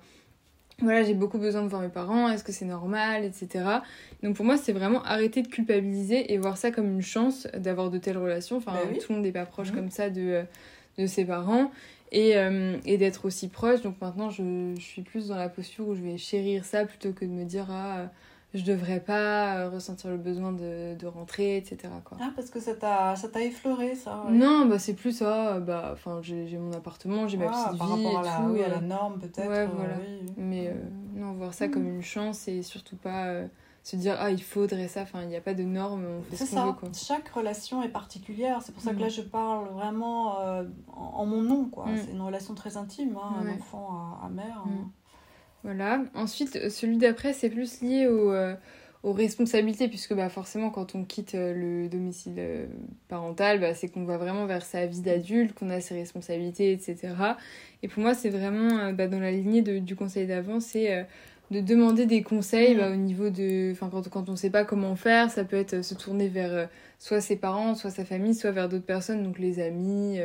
voilà 0.81 1.03
j'ai 1.03 1.13
beaucoup 1.13 1.37
besoin 1.37 1.61
de 1.63 1.67
voir 1.67 1.81
mes 1.81 1.89
parents 1.89 2.29
est-ce 2.29 2.43
que 2.43 2.51
c'est 2.51 2.65
normal 2.65 3.23
etc 3.25 3.65
donc 4.23 4.35
pour 4.35 4.45
moi 4.45 4.57
c'est 4.57 4.73
vraiment 4.73 5.03
arrêter 5.03 5.41
de 5.41 5.47
culpabiliser 5.47 6.33
et 6.33 6.37
voir 6.37 6.57
ça 6.57 6.71
comme 6.71 6.87
une 6.91 7.01
chance 7.01 7.47
d'avoir 7.55 7.89
de 7.89 7.97
telles 7.97 8.17
relations 8.17 8.57
enfin 8.57 8.73
Bah 8.73 8.79
oui. 8.91 8.97
tout 8.99 9.05
le 9.09 9.15
monde 9.15 9.25
n'est 9.25 9.31
pas 9.31 9.45
proche 9.45 9.69
Mhm. 9.69 9.75
comme 9.75 9.89
ça 9.91 10.09
de 10.09 10.43
de 10.97 11.05
ses 11.05 11.23
parents 11.23 11.71
et, 12.11 12.35
euh, 12.35 12.75
et 12.85 12.97
d'être 12.97 13.23
aussi 13.25 13.47
proche. 13.47 13.81
Donc 13.81 13.95
maintenant, 14.01 14.29
je, 14.29 14.73
je 14.77 14.81
suis 14.81 15.01
plus 15.01 15.29
dans 15.29 15.37
la 15.37 15.47
posture 15.47 15.87
où 15.87 15.95
je 15.95 16.01
vais 16.01 16.17
chérir 16.17 16.65
ça 16.65 16.83
plutôt 16.85 17.13
que 17.13 17.23
de 17.23 17.29
me 17.31 17.45
dire 17.45 17.67
ah, 17.71 18.09
je 18.53 18.63
devrais 18.63 18.99
pas 18.99 19.55
euh, 19.57 19.69
ressentir 19.69 20.09
le 20.09 20.17
besoin 20.17 20.51
de, 20.51 20.95
de 20.95 21.07
rentrer, 21.07 21.55
etc. 21.57 21.77
Quoi. 22.03 22.17
Ah, 22.21 22.31
parce 22.35 22.49
que 22.49 22.59
ça 22.59 22.73
t'a 22.75 23.15
effleuré, 23.41 23.95
ça 23.95 24.23
ouais. 24.25 24.31
Non, 24.33 24.65
bah 24.65 24.77
c'est 24.79 24.93
plus 24.93 25.13
ça. 25.17 25.59
Bah, 25.59 25.91
enfin, 25.93 26.19
j'ai 26.21 26.57
mon 26.57 26.73
appartement, 26.73 27.27
j'ai 27.27 27.37
ma 27.37 27.45
Ah, 27.47 27.65
petite 27.67 27.77
par 27.79 27.95
vie 27.95 28.05
rapport 28.05 28.19
à 28.19 28.21
et 28.21 28.25
la, 28.25 28.35
tout. 28.37 28.51
oui, 28.53 28.63
à 28.63 28.67
euh, 28.67 28.69
la 28.71 28.81
norme, 28.81 29.19
peut-être. 29.19 29.49
ouais, 29.49 29.57
euh, 29.59 29.67
voilà. 29.75 29.93
oui. 29.99 30.33
Mais 30.37 30.67
euh, 30.67 30.73
non, 31.15 31.33
voir 31.33 31.53
ça 31.53 31.67
Mhm. 31.67 31.73
comme 31.73 31.87
une 31.87 32.01
chance 32.01 32.47
et 32.47 32.61
surtout 32.61 32.97
pas 32.97 33.27
euh, 33.27 33.47
se 33.83 33.95
dire 33.95 34.15
ah, 34.19 34.29
il 34.31 34.43
faudrait 34.43 34.87
ça. 34.89 35.03
Enfin, 35.03 35.21
il 35.23 35.29
n'y 35.29 35.35
a 35.37 35.41
pas 35.41 35.53
de 35.53 35.63
normes, 35.63 36.03
on 36.05 36.21
fait 36.21 36.35
C'est 36.35 36.45
ce 36.45 36.55
qu'on 36.55 36.61
veut. 36.65 36.71
ça, 36.71 36.77
Quoi. 36.79 36.89
chaque 36.93 37.29
relation 37.29 37.81
est 37.83 37.89
particulière. 37.89 38.59
C'est 38.61 38.73
pour 38.73 38.83
ça 38.83 38.91
que 38.91 38.97
Mm. 38.97 39.01
là, 39.01 39.09
je 39.09 39.21
parle 39.21 39.69
vraiment 39.69 40.35
en, 40.37 40.65
en 40.95 41.25
mon 41.25 41.41
nom. 41.41 41.65
quoi. 41.65 41.85
Mm. 41.85 41.97
C'est 42.05 42.11
une 42.11 42.21
relation 42.21 42.53
très 42.53 42.75
intime, 42.77 43.17
hein, 43.17 43.41
Ouais. 43.43 43.49
un 43.51 43.55
enfant 43.55 44.17
à, 44.21 44.25
à 44.25 44.29
mère. 44.29 44.63
Hein. 44.67 44.89
Voilà. 45.63 46.03
Ensuite, 46.15 46.69
celui 46.69 46.97
d'après, 46.97 47.33
c'est 47.33 47.49
plus 47.49 47.81
lié 47.81 48.05
euh, 48.09 48.55
aux 49.03 49.13
responsabilités, 49.13 49.87
puisque 49.87 50.13
bah, 50.15 50.29
forcément, 50.29 50.71
quand 50.71 50.95
on 50.95 51.03
quitte 51.03 51.35
euh, 51.35 51.53
le 51.53 51.87
domicile 51.87 52.35
euh, 52.39 52.65
parental, 53.07 53.59
bah, 53.59 53.75
c'est 53.75 53.87
qu'on 53.87 54.05
va 54.05 54.17
vraiment 54.17 54.45
vers 54.47 54.63
sa 54.63 54.87
vie 54.87 55.01
d'adulte, 55.01 55.53
qu'on 55.53 55.69
a 55.69 55.79
ses 55.79 55.93
responsabilités, 55.93 56.71
etc. 56.71 57.13
Et 57.83 57.87
pour 57.87 58.01
moi, 58.01 58.15
c'est 58.15 58.29
vraiment 58.29 58.91
bah, 58.93 59.07
dans 59.07 59.19
la 59.19 59.31
lignée 59.31 59.61
du 59.61 59.95
conseil 59.95 60.25
d'avant, 60.25 60.59
c'est 60.59 61.05
de 61.51 61.59
demander 61.59 62.05
des 62.05 62.23
conseils 62.23 62.75
bah, 62.75 62.89
au 62.91 62.95
niveau 62.95 63.29
de... 63.29 63.71
Enfin, 63.71 63.89
quand, 63.91 64.09
quand 64.09 64.29
on 64.29 64.31
ne 64.31 64.37
sait 64.37 64.49
pas 64.49 64.65
comment 64.65 64.95
faire, 64.95 65.29
ça 65.29 65.43
peut 65.43 65.57
être 65.57 65.83
se 65.83 65.93
tourner 65.93 66.27
vers 66.27 66.69
soit 66.97 67.21
ses 67.21 67.35
parents, 67.35 67.75
soit 67.75 67.91
sa 67.91 68.05
famille, 68.05 68.33
soit 68.33 68.51
vers 68.51 68.67
d'autres 68.67 68.85
personnes, 68.85 69.21
donc 69.21 69.37
les 69.37 69.59
amis, 69.59 70.19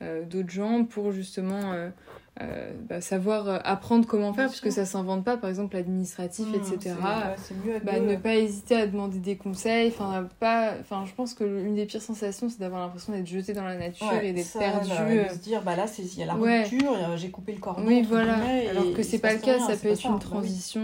d'autres 0.00 0.50
gens, 0.50 0.84
pour 0.84 1.10
justement... 1.10 1.90
euh, 2.40 2.72
bah, 2.88 3.00
savoir 3.00 3.48
euh, 3.48 3.58
apprendre 3.64 4.06
comment 4.06 4.32
faire 4.32 4.48
puisque 4.48 4.70
ça 4.70 4.84
s'invente 4.86 5.24
pas 5.24 5.36
par 5.36 5.50
exemple 5.50 5.74
l'administratif 5.74 6.46
Mm, 6.46 6.54
etc 6.54 6.78
c'est- 6.80 6.90
ouais, 6.92 7.34
C'est 7.36 7.54
mieux 7.66 7.76
à 7.76 7.80
bah, 7.80 7.98
deux. 7.98 8.06
ne 8.06 8.16
pas 8.16 8.36
hésiter 8.36 8.76
à 8.76 8.86
demander 8.86 9.18
des 9.18 9.36
conseils 9.36 9.88
enfin 9.88 10.28
pas 10.38 10.74
enfin 10.80 11.04
je 11.06 11.12
pense 11.14 11.34
que 11.34 11.42
l'une 11.42 11.74
des 11.74 11.84
pires 11.86 12.00
sensations 12.02 12.48
c'est 12.48 12.60
d'avoir 12.60 12.80
l'impression 12.82 13.12
d'être 13.12 13.26
jeté 13.26 13.54
dans 13.54 13.64
la 13.64 13.76
nature 13.76 14.06
Ouais, 14.12 14.26
et 14.28 14.32
d'être 14.32 14.56
perdu 14.56 14.90
euh. 14.92 15.24
de 15.28 15.32
se 15.32 15.38
dire, 15.38 15.62
bah 15.62 15.74
là, 15.74 15.86
c'est- 15.88 16.02
il 16.02 16.18
y 16.18 16.22
a 16.22 16.26
la 16.26 16.34
rupture, 16.34 16.92
euh, 16.92 17.16
j'ai 17.16 17.30
coupé 17.30 17.52
le 17.52 17.58
cordon. 17.60 17.82
oui 17.84 18.02
voilà 18.02 18.62
et 18.62 18.68
alors 18.68 18.92
que 18.94 19.02
c'est 19.02 19.18
pas 19.18 19.32
le 19.34 19.40
cas 19.40 19.56
rien, 19.56 19.66
ça 19.66 19.74
c'est 19.74 19.82
peut 19.82 19.88
pas 19.88 19.94
être 19.94 20.06
une 20.10 20.18
transition 20.20 20.80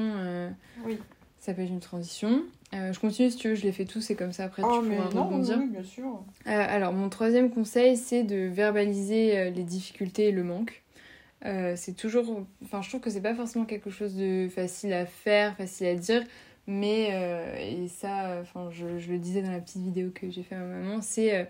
ça 1.39 1.53
peut 1.55 1.63
être 1.63 1.69
une 1.71 1.81
transition 1.81 2.43
Euh, 2.75 2.93
je 2.93 2.99
continue 2.99 3.31
si 3.31 3.37
tu 3.37 3.49
veux 3.51 3.55
je 3.55 3.63
les 3.63 3.71
fais 3.71 3.85
tous 3.85 4.11
et 4.11 4.17
comme 4.17 4.33
ça 4.33 4.45
après 4.45 4.63
Oh, 4.65 4.81
tu 4.83 4.89
mais 4.89 4.97
pourras 4.97 5.11
non, 5.11 5.25
rebondir 5.27 5.59
oui, 5.61 5.69
bien 5.69 5.85
sûr. 5.85 6.07
Euh, 6.49 6.67
alors, 6.69 6.93
mon 6.93 7.09
troisième 7.09 7.51
conseil, 7.51 7.97
c'est 7.97 8.25
de 8.25 8.47
verbaliser 8.49 9.51
les 9.53 9.63
difficultés 9.63 10.29
et 10.29 10.33
le 10.33 10.43
manque. 10.43 10.83
Euh, 11.45 11.75
c'est 11.77 11.93
toujours. 11.93 12.43
Enfin, 12.65 12.81
je 12.83 12.89
trouve 12.89 13.01
que 13.01 13.11
c'est 13.11 13.21
pas 13.21 13.35
forcément 13.35 13.65
quelque 13.65 13.91
chose 13.91 14.15
de 14.15 14.49
facile 14.49 14.93
à 14.93 15.05
faire, 15.07 15.57
facile 15.57 15.87
à 15.89 15.95
dire, 15.95 16.23
mais. 16.67 17.09
euh, 17.13 17.57
et 17.59 17.89
ça, 17.89 18.39
enfin, 18.41 18.69
je, 18.71 18.99
je 18.99 19.11
le 19.13 19.19
disais 19.19 19.43
dans 19.43 19.51
la 19.53 19.61
petite 19.61 19.83
vidéo 19.83 20.11
que 20.15 20.31
j'ai 20.31 20.43
fait 20.43 20.55
à 20.55 20.59
ma 20.61 20.67
maman, 20.79 21.01
c'est 21.03 21.37
euh, 21.37 21.45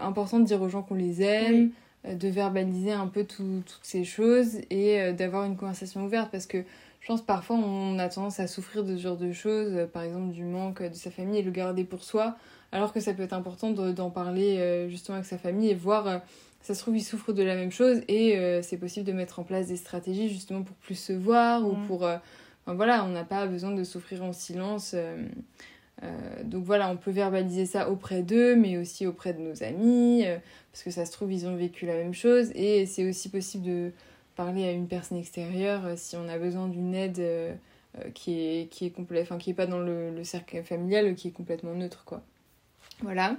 important 0.00 0.38
de 0.38 0.44
dire 0.44 0.62
aux 0.62 0.68
gens 0.68 0.82
qu'on 0.82 0.94
les 0.94 1.20
aime, 1.22 1.72
Oui. 2.04 2.14
de 2.16 2.28
verbaliser 2.28 2.92
un 2.92 3.06
peu 3.08 3.24
tout- 3.24 3.62
toutes 3.66 3.84
ces 3.84 4.04
choses 4.04 4.58
et 4.70 5.12
d'avoir 5.12 5.44
une 5.44 5.56
conversation 5.56 6.04
ouverte 6.04 6.30
parce 6.30 6.46
que. 6.46 6.62
Je 7.00 7.08
pense 7.08 7.20
parfois 7.20 7.56
on 7.56 7.98
a 7.98 8.08
tendance 8.08 8.40
à 8.40 8.46
souffrir 8.46 8.82
de 8.82 8.96
ce 8.96 9.02
genre 9.02 9.18
de 9.18 9.30
choses, 9.30 9.86
par 9.92 10.04
exemple 10.04 10.32
du 10.32 10.42
manque 10.42 10.82
de 10.82 10.94
sa 10.94 11.10
famille 11.10 11.38
et 11.40 11.42
le 11.42 11.50
garder 11.50 11.84
pour 11.84 12.02
soi, 12.02 12.34
alors 12.72 12.94
que 12.94 13.00
ça 13.00 13.12
peut 13.12 13.24
être 13.24 13.34
important 13.34 13.72
de- 13.72 13.92
d'en 13.92 14.08
parler 14.08 14.86
justement 14.88 15.16
avec 15.16 15.26
sa 15.26 15.36
famille 15.36 15.68
et 15.68 15.74
voir, 15.74 16.22
ça 16.64 16.74
se 16.74 16.80
trouve, 16.80 16.96
ils 16.96 17.04
souffrent 17.04 17.32
de 17.32 17.42
la 17.44 17.54
même 17.54 17.70
chose 17.70 18.00
et 18.08 18.36
euh, 18.36 18.60
c'est 18.62 18.78
possible 18.78 19.06
de 19.06 19.12
mettre 19.12 19.38
en 19.38 19.44
place 19.44 19.68
des 19.68 19.76
stratégies 19.76 20.28
justement 20.28 20.62
pour 20.62 20.74
plus 20.76 20.96
se 20.96 21.12
voir 21.12 21.64
ou 21.64 21.74
Mm. 21.76 21.86
pour. 21.86 22.04
euh, 22.04 22.16
enfin, 22.66 22.74
voilà, 22.74 23.04
on 23.04 23.08
n'a 23.10 23.22
pas 23.24 23.46
besoin 23.46 23.70
de 23.70 23.84
souffrir 23.84 24.24
en 24.24 24.32
silence. 24.32 24.94
euh, 24.94 25.26
donc 26.44 26.64
voilà, 26.64 26.90
on 26.90 26.96
peut 26.96 27.10
verbaliser 27.12 27.66
ça 27.66 27.88
auprès 27.88 28.22
d'eux, 28.22 28.56
mais 28.56 28.76
aussi 28.78 29.06
auprès 29.06 29.32
de 29.32 29.38
nos 29.40 29.62
amis, 29.62 30.24
parce 30.72 30.82
que 30.82 30.90
ça 30.90 31.06
se 31.06 31.12
trouve, 31.12 31.32
ils 31.32 31.46
ont 31.46 31.54
vécu 31.56 31.86
la 31.86 31.94
même 31.94 32.12
chose 32.14 32.50
et 32.54 32.84
c'est 32.86 33.08
aussi 33.08 33.28
possible 33.28 33.64
de 33.64 33.90
parler 34.36 34.64
à 34.64 34.72
une 34.72 34.88
personne 34.88 35.18
extérieure 35.18 35.82
si 35.96 36.16
on 36.16 36.28
a 36.28 36.36
besoin 36.38 36.66
d'une 36.68 36.94
aide. 36.94 37.22
qui 38.12 38.32
est 38.40 38.66
qui 38.72 38.86
est 38.86 38.90
complet 38.90 39.20
enfin 39.22 39.38
qui 39.38 39.50
est 39.50 39.54
pas 39.54 39.68
dans 39.68 39.78
le, 39.78 40.10
le 40.10 40.24
cercle 40.24 40.60
familial 40.64 41.14
qui 41.14 41.28
est 41.28 41.30
complètement 41.30 41.74
neutre 41.74 42.02
quoi 42.04 42.22
voilà 43.02 43.36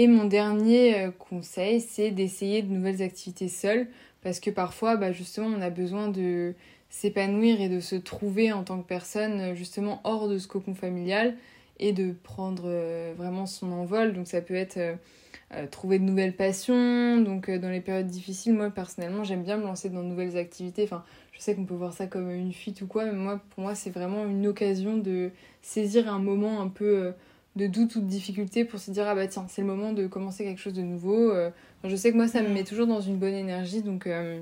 et 0.00 0.06
mon 0.06 0.24
dernier 0.24 0.98
euh, 0.98 1.10
conseil 1.10 1.82
c'est 1.82 2.10
d'essayer 2.10 2.62
de 2.62 2.72
nouvelles 2.72 3.02
activités 3.02 3.48
seul 3.48 3.86
parce 4.22 4.40
que 4.40 4.48
parfois 4.48 4.96
bah, 4.96 5.12
justement 5.12 5.48
on 5.48 5.60
a 5.60 5.68
besoin 5.68 6.08
de 6.08 6.54
s'épanouir 6.88 7.60
et 7.60 7.68
de 7.68 7.80
se 7.80 7.96
trouver 7.96 8.50
en 8.50 8.64
tant 8.64 8.80
que 8.80 8.86
personne 8.86 9.40
euh, 9.40 9.54
justement 9.54 10.00
hors 10.04 10.26
de 10.26 10.38
ce 10.38 10.48
cocon 10.48 10.74
familial 10.74 11.36
et 11.78 11.92
de 11.92 12.14
prendre 12.22 12.62
euh, 12.64 13.12
vraiment 13.14 13.44
son 13.44 13.72
envol. 13.72 14.14
Donc 14.14 14.26
ça 14.26 14.40
peut 14.40 14.54
être 14.54 14.78
trouver 15.70 15.98
de 15.98 16.04
nouvelles 16.04 16.34
passions. 16.34 17.20
Donc 17.20 17.50
dans 17.50 17.68
les 17.68 17.80
périodes 17.80 18.06
difficiles 18.06 18.54
moi 18.54 18.70
personnellement 18.70 19.22
j'aime 19.22 19.42
bien 19.42 19.58
me 19.58 19.64
lancer 19.64 19.90
dans 19.90 20.02
de 20.02 20.08
nouvelles 20.08 20.38
activités. 20.38 20.84
Enfin 20.84 21.04
je 21.32 21.40
sais 21.40 21.54
qu'on 21.54 21.66
peut 21.66 21.74
voir 21.74 21.92
ça 21.92 22.06
comme 22.06 22.30
une 22.30 22.54
fuite 22.54 22.80
ou 22.80 22.86
quoi, 22.86 23.04
mais 23.04 23.12
moi, 23.12 23.40
pour 23.50 23.64
moi, 23.64 23.74
c'est 23.74 23.90
vraiment 23.90 24.26
une 24.26 24.46
occasion 24.46 24.98
de 24.98 25.30
saisir 25.62 26.12
un 26.12 26.18
moment 26.18 26.60
un 26.60 26.68
peu 26.68 27.14
de 27.56 27.66
doute 27.66 27.96
ou 27.96 28.00
de 28.00 28.06
difficulté 28.06 28.64
pour 28.64 28.78
se 28.80 28.90
dire 28.90 29.06
ah 29.08 29.14
bah 29.14 29.26
tiens, 29.26 29.46
c'est 29.48 29.60
le 29.62 29.66
moment 29.66 29.92
de 29.92 30.06
commencer 30.06 30.44
quelque 30.44 30.60
chose 30.60 30.72
de 30.74 30.82
nouveau. 30.82 31.30
Euh, 31.32 31.50
je 31.84 31.96
sais 31.96 32.12
que 32.12 32.16
moi, 32.16 32.28
ça 32.28 32.42
me 32.42 32.48
met 32.48 32.64
toujours 32.64 32.86
dans 32.86 33.00
une 33.00 33.16
bonne 33.18 33.34
énergie, 33.34 33.82
donc, 33.82 34.06
euh, 34.06 34.40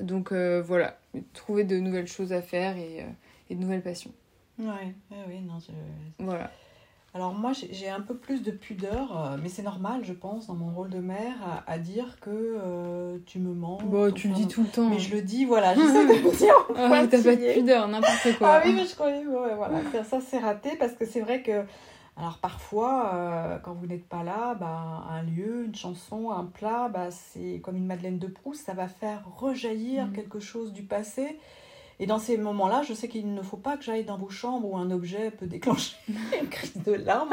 donc 0.00 0.32
euh, 0.32 0.62
voilà, 0.64 0.98
trouver 1.34 1.64
de 1.64 1.78
nouvelles 1.78 2.06
choses 2.06 2.32
à 2.32 2.40
faire 2.42 2.76
et, 2.78 3.04
et 3.50 3.54
de 3.54 3.60
nouvelles 3.60 3.82
passions. 3.82 4.12
Ouais, 4.58 4.66
ouais, 5.10 5.16
oui, 5.28 5.40
non, 5.40 5.58
je- 5.60 6.24
Voilà. 6.24 6.50
Alors 7.14 7.34
moi, 7.34 7.52
j'ai 7.70 7.90
un 7.90 8.00
peu 8.00 8.14
plus 8.14 8.42
de 8.42 8.50
pudeur, 8.50 9.36
mais 9.42 9.50
c'est 9.50 9.60
normal, 9.62 10.00
je 10.02 10.14
pense, 10.14 10.46
dans 10.46 10.54
mon 10.54 10.70
rôle 10.74 10.88
de 10.88 11.00
mère, 11.00 11.34
à, 11.44 11.70
à 11.70 11.76
dire 11.78 12.16
que 12.22 13.20
tu 13.26 13.38
me 13.38 13.52
mens. 13.52 13.76
Bon, 13.84 14.10
tu 14.10 14.28
le 14.28 14.34
dis 14.34 14.48
tout 14.48 14.62
le 14.62 14.68
temps. 14.68 14.88
Mais 14.88 14.98
je 14.98 15.14
le 15.14 15.20
dis, 15.20 15.44
voilà, 15.44 15.74
j'essaie 15.74 16.06
de 16.06 16.36
dire 16.36 16.54
Ah, 16.74 17.02
t'as 17.10 17.22
pas 17.22 17.36
de 17.36 17.52
pudeur, 17.52 17.86
n'importe 17.88 18.38
quoi. 18.38 18.48
Ah 18.54 18.62
oui, 18.64 18.72
mais 18.74 18.86
je 18.86 18.94
croyais, 18.94 19.26
ouais, 19.26 19.54
voilà, 19.54 19.80
ça, 20.04 20.20
c'est 20.26 20.38
raté 20.38 20.70
parce 20.78 20.92
que 20.92 21.04
c'est 21.04 21.20
vrai 21.20 21.42
que, 21.42 21.64
alors 22.16 22.38
parfois, 22.38 23.14
euh, 23.14 23.58
quand 23.58 23.72
vous 23.72 23.86
n'êtes 23.86 24.06
pas 24.06 24.22
là, 24.22 24.54
bah, 24.54 25.04
un 25.10 25.22
lieu, 25.22 25.64
une 25.64 25.74
chanson, 25.74 26.30
un 26.30 26.44
plat, 26.44 26.88
bah, 26.88 27.10
c'est 27.10 27.60
comme 27.64 27.76
une 27.76 27.86
Madeleine 27.86 28.18
de 28.18 28.26
Proust, 28.26 28.66
ça 28.66 28.74
va 28.74 28.86
faire 28.86 29.22
rejaillir 29.38 30.06
Mhm. 30.06 30.12
quelque 30.12 30.38
chose 30.40 30.72
du 30.72 30.82
passé. 30.82 31.38
Et 32.02 32.06
dans 32.06 32.18
ces 32.18 32.36
moments-là, 32.36 32.82
je 32.82 32.94
sais 32.94 33.06
qu'il 33.06 33.32
ne 33.32 33.42
faut 33.42 33.56
pas 33.56 33.76
que 33.76 33.84
j'aille 33.84 34.02
dans 34.04 34.16
vos 34.18 34.28
chambres 34.28 34.68
où 34.68 34.76
un 34.76 34.90
objet 34.90 35.30
peut 35.30 35.46
déclencher 35.46 35.94
une 36.42 36.48
crise 36.48 36.76
de 36.84 36.92
larmes. 36.94 37.32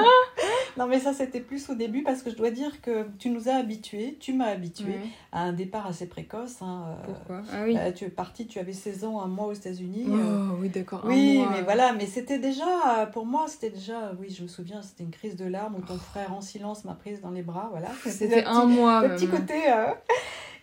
non, 0.77 0.85
mais 0.85 0.99
ça, 0.99 1.11
c'était 1.11 1.39
plus 1.39 1.67
au 1.71 1.73
début 1.73 2.03
parce 2.03 2.21
que 2.21 2.29
je 2.29 2.35
dois 2.35 2.51
dire 2.51 2.79
que 2.81 3.07
tu 3.17 3.31
nous 3.31 3.49
as 3.49 3.55
habitués, 3.55 4.17
tu 4.19 4.31
m'as 4.33 4.45
habitué 4.45 4.91
Ouais. 4.91 5.07
à 5.31 5.41
un 5.41 5.53
départ 5.53 5.87
assez 5.87 6.05
précoce. 6.05 6.61
hein, 6.61 6.85
euh, 6.87 7.05
Pourquoi? 7.05 7.41
Ah 7.51 7.63
oui. 7.65 7.75
euh, 7.79 7.91
tu 7.91 8.05
es 8.05 8.09
parti, 8.09 8.45
tu 8.45 8.59
avais 8.59 8.73
16 8.73 9.05
ans, 9.05 9.19
un 9.21 9.27
mois 9.27 9.47
aux 9.47 9.53
États-unis. 9.53 10.05
Oh, 10.07 10.13
euh, 10.13 10.47
oui, 10.61 10.69
d'accord. 10.69 11.01
oui, 11.03 11.41
mais 11.51 11.63
voilà, 11.63 11.93
mais 11.93 12.05
c'était 12.05 12.37
déjà, 12.37 13.09
pour 13.11 13.25
moi, 13.25 13.45
c'était 13.47 13.71
déjà, 13.71 14.11
oui, 14.19 14.29
je 14.29 14.43
me 14.43 14.47
souviens, 14.47 14.83
c'était 14.83 15.03
une 15.03 15.09
crise 15.11 15.35
de 15.35 15.45
larmes 15.45 15.77
où 15.77 15.81
ton 15.81 15.97
frère 15.97 16.31
en 16.33 16.41
silence 16.41 16.85
m'a 16.85 16.93
prise 16.93 17.21
dans 17.21 17.31
les 17.31 17.41
bras, 17.41 17.69
voilà. 17.71 17.87
C'était 18.05 18.43
un 18.45 18.67
petit- 18.67 18.75
mois. 18.75 19.01
Le 19.07 19.15
petit 19.15 19.25
maman. 19.25 19.39
côté. 19.39 19.55
euh, 19.71 19.93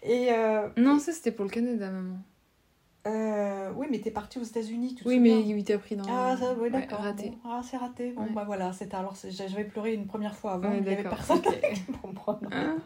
Et 0.05 0.29
euh, 0.31 0.69
Non, 0.77 1.01
ça 1.01 1.11
c'était 1.13 1.33
pour 1.33 1.45
le 1.45 1.51
Canada, 1.51 1.91
maman. 1.91 2.19
Euh, 3.07 3.73
oui, 3.77 3.87
mais 3.91 4.01
t'es 4.01 4.11
parti 4.11 4.39
aux 4.39 4.43
États-unis, 4.43 4.95
tu 4.95 5.05
te 5.05 5.09
Oui, 5.09 5.19
mais 5.19 5.41
souviens? 5.41 5.57
il 5.57 5.65
t'a 5.65 5.79
pris 5.79 5.97
dans. 5.97 6.05
Ah, 6.09 6.37
ça, 6.37 6.53
oui, 6.55 6.63
Ouais, 6.65 6.71
d'accord. 6.71 7.01
raté. 7.01 7.31
Bon, 7.31 7.39
Ah, 7.45 7.61
c'est 7.63 7.77
raté. 7.77 8.13
Bon, 8.13 8.23
Ouais. 8.25 8.33
bah 8.33 8.45
voilà, 8.45 8.73
c'était 8.73 8.97
alors, 8.97 9.15
j'avais 9.29 9.65
pleuré 9.65 9.95
une 9.95 10.07
première 10.07 10.35
fois 10.35 10.53
avant, 10.55 10.69
Ouais, 10.69 10.81
mais 10.81 10.87
il 10.87 10.91
y 10.91 10.93
avait 10.95 11.03
personne 11.03 11.39
ok. 11.39 11.93
pour 12.01 12.11
me 12.11 12.15
prendre 12.15 12.41
Hein? 12.53 12.79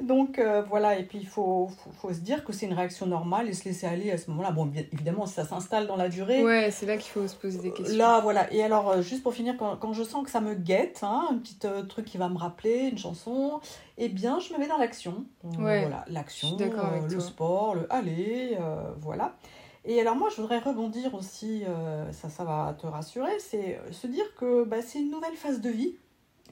Donc 0.00 0.38
euh, 0.38 0.62
voilà, 0.62 0.98
et 0.98 1.02
puis 1.02 1.18
il 1.18 1.26
faut, 1.26 1.68
faut, 1.68 1.90
faut, 1.90 2.12
se 2.12 2.20
dire 2.20 2.44
que 2.44 2.52
c'est 2.52 2.66
une 2.66 2.72
réaction 2.72 3.06
normale 3.06 3.48
et 3.48 3.52
se 3.52 3.64
laisser 3.64 3.86
aller 3.86 4.10
à 4.10 4.18
ce 4.18 4.30
moment-là. 4.30 4.52
Bon, 4.52 4.64
bien, 4.64 4.84
évidemment, 4.92 5.26
ça 5.26 5.44
s'installe 5.44 5.86
dans 5.86 5.96
la 5.96 6.08
durée. 6.08 6.42
Ouais, 6.42 6.70
c'est 6.70 6.86
là 6.86 6.96
qu'il 6.96 7.10
faut 7.10 7.26
se 7.26 7.34
poser 7.34 7.58
des 7.58 7.72
questions. 7.72 7.96
Là, 7.96 8.20
voilà. 8.20 8.52
Et 8.52 8.62
alors, 8.62 8.88
euh, 8.88 9.02
juste 9.02 9.22
pour 9.22 9.34
finir, 9.34 9.56
quand, 9.58 9.76
quand, 9.76 9.92
je 9.92 10.02
sens 10.02 10.24
que 10.24 10.30
ça 10.30 10.40
me 10.40 10.54
guette, 10.54 11.00
hein, 11.02 11.26
un 11.30 11.38
petit 11.38 11.58
euh, 11.64 11.82
truc 11.82 12.06
qui 12.06 12.16
va 12.16 12.28
me 12.28 12.38
rappeler, 12.38 12.88
une 12.90 12.98
chanson, 12.98 13.60
eh 13.96 14.08
bien, 14.08 14.38
je 14.38 14.52
me 14.54 14.58
mets 14.58 14.68
dans 14.68 14.78
l'action. 14.78 15.26
Ouais. 15.44 15.80
Voilà, 15.80 16.04
l'action, 16.08 16.56
le 16.58 17.20
sport, 17.20 17.74
le 17.74 17.92
aller, 17.92 18.56
voilà. 19.00 19.36
Et 19.84 20.00
alors 20.00 20.16
moi, 20.16 20.28
je 20.30 20.40
voudrais 20.40 20.58
rebondir 20.58 21.14
aussi, 21.14 21.64
ça, 22.12 22.28
ça 22.28 22.44
va 22.44 22.76
te 22.78 22.86
rassurer, 22.86 23.38
c'est 23.38 23.80
se 23.90 24.06
dire 24.06 24.24
que 24.36 24.64
bah, 24.64 24.82
c'est 24.82 25.00
une 25.00 25.10
nouvelle 25.10 25.34
phase 25.34 25.60
de 25.60 25.70
vie 25.70 25.96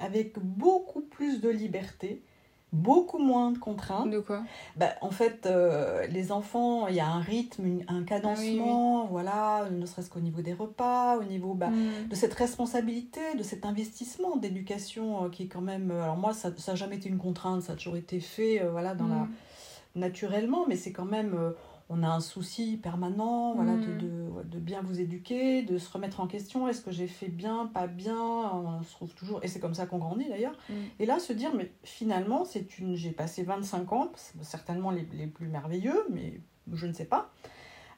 avec 0.01 0.39
beaucoup 0.39 1.03
plus 1.03 1.41
de 1.41 1.49
liberté, 1.49 2.23
beaucoup 2.77 3.19
moins 3.19 3.51
de 3.51 3.59
contraintes. 3.59 4.11
De 4.11 4.21
quoi? 4.21 4.43
Bah, 4.77 4.91
En 5.01 5.11
fait, 5.11 5.47
euh, 5.47 6.07
les 6.07 6.31
enfants, 6.31 6.87
il 6.89 6.95
y 6.95 7.01
a 7.01 7.07
un 7.09 7.21
rythme, 7.21 7.81
un 7.89 8.05
cadencement, 8.05 9.05
ah 9.05 9.09
voilà, 9.11 9.69
ne 9.71 9.85
serait-ce 9.87 10.11
qu'au 10.11 10.21
niveau 10.21 10.43
des 10.43 10.53
repas, 10.53 11.17
au 11.19 11.25
niveau 11.25 11.55
bah, 11.55 11.69
Mm. 11.71 12.09
de 12.09 12.15
cette 12.15 12.35
responsabilité, 12.35 13.21
de 13.37 13.43
cet 13.43 13.65
investissement 13.67 14.37
d'éducation 14.37 15.25
euh, 15.25 15.29
qui 15.29 15.45
est 15.45 15.49
quand 15.49 15.61
même... 15.61 15.91
euh, 15.91 16.03
alors 16.05 16.17
moi, 16.17 16.33
ça 16.33 16.51
n'a 16.51 16.75
jamais 16.75 16.97
été 16.97 17.09
une 17.09 17.19
contrainte, 17.19 17.63
ça 17.63 17.73
a 17.73 17.77
toujours 17.77 17.97
été 17.97 18.21
fait 18.21 18.63
voilà, 18.71 18.95
dans 18.95 19.09
la, 19.09 19.15
Mm. 19.17 19.29
naturellement, 19.97 20.65
mais 20.69 20.77
c'est 20.77 20.93
quand 20.93 21.05
même... 21.07 21.35
on 21.89 22.03
a 22.03 22.09
un 22.09 22.21
souci 22.21 22.77
permanent 22.83 23.55
voilà, 23.55 23.77
de, 23.77 23.87
Mm. 23.87 23.99
de, 23.99 24.43
de 24.45 24.59
bien 24.59 24.83
vous 24.83 25.01
éduquer, 25.01 25.63
de 25.63 25.79
se 25.79 25.91
remettre 25.93 26.21
en 26.21 26.27
question. 26.27 26.67
Est-ce 26.67 26.81
que 26.83 26.91
j'ai 26.91 27.07
fait 27.07 27.29
bien, 27.29 27.67
pas 27.73 27.87
bien? 27.87 28.19
On 28.19 28.83
se 28.83 28.91
trouve 28.93 29.15
toujours... 29.15 29.39
Et 29.45 29.49
c'est 29.49 29.61
comme 29.61 29.75
ça 29.75 29.87
qu'on 29.87 29.99
grandit 29.99 30.29
d'ailleurs. 30.29 30.57
Mm. 30.69 30.75
Et 30.99 31.07
là, 31.07 31.19
se 31.21 31.33
dire, 31.33 31.55
mais 31.55 31.71
finalement, 31.85 32.45
c'est 32.45 32.79
une... 32.79 32.97
j'ai 32.97 33.13
passé 33.13 33.45
25 33.45 33.93
ans, 33.93 34.11
certainement 34.41 34.91
les, 34.91 35.07
les 35.13 35.27
plus 35.29 35.47
merveilleux, 35.47 36.07
mais 36.11 36.41
je 36.73 36.87
ne 36.87 36.93
sais 36.93 37.05
pas. 37.05 37.31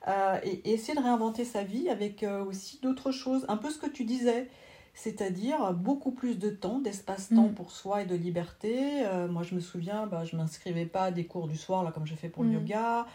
Euh, 0.07 0.38
et, 0.44 0.70
et 0.70 0.74
essayer 0.74 0.94
de 0.94 1.03
réinventer 1.03 1.44
sa 1.44 1.64
vie 1.64 1.88
avec 1.88 2.22
euh, 2.22 2.44
aussi 2.44 2.79
d'autres 2.83 3.11
choses. 3.11 3.46
Un 3.48 3.57
peu 3.57 3.70
ce 3.70 3.79
que 3.79 3.88
tu 3.88 4.05
disais, 4.05 4.48
c'est-à-dire 4.94 5.72
beaucoup 5.72 6.11
plus 6.12 6.38
de 6.38 6.51
temps, 6.51 6.79
d'espace-temps 6.79 7.48
Mm. 7.48 7.55
pour 7.55 7.70
soi 7.70 8.03
et 8.03 8.07
de 8.07 8.14
liberté. 8.14 9.07
Euh, 9.07 9.29
moi, 9.29 9.42
je 9.44 9.55
me 9.55 9.61
souviens, 9.61 10.07
bah, 10.07 10.24
je 10.24 10.37
ne 10.37 10.42
m'inscrivais 10.42 10.87
pas 10.87 11.05
à 11.05 11.11
des 11.11 11.24
cours 11.27 11.48
du 11.48 11.57
soir, 11.57 11.83
là, 11.85 11.90
comme 11.90 12.07
je 12.07 12.14
fais 12.14 12.29
pour 12.29 12.44
le 12.44 12.51
yoga. 12.53 13.07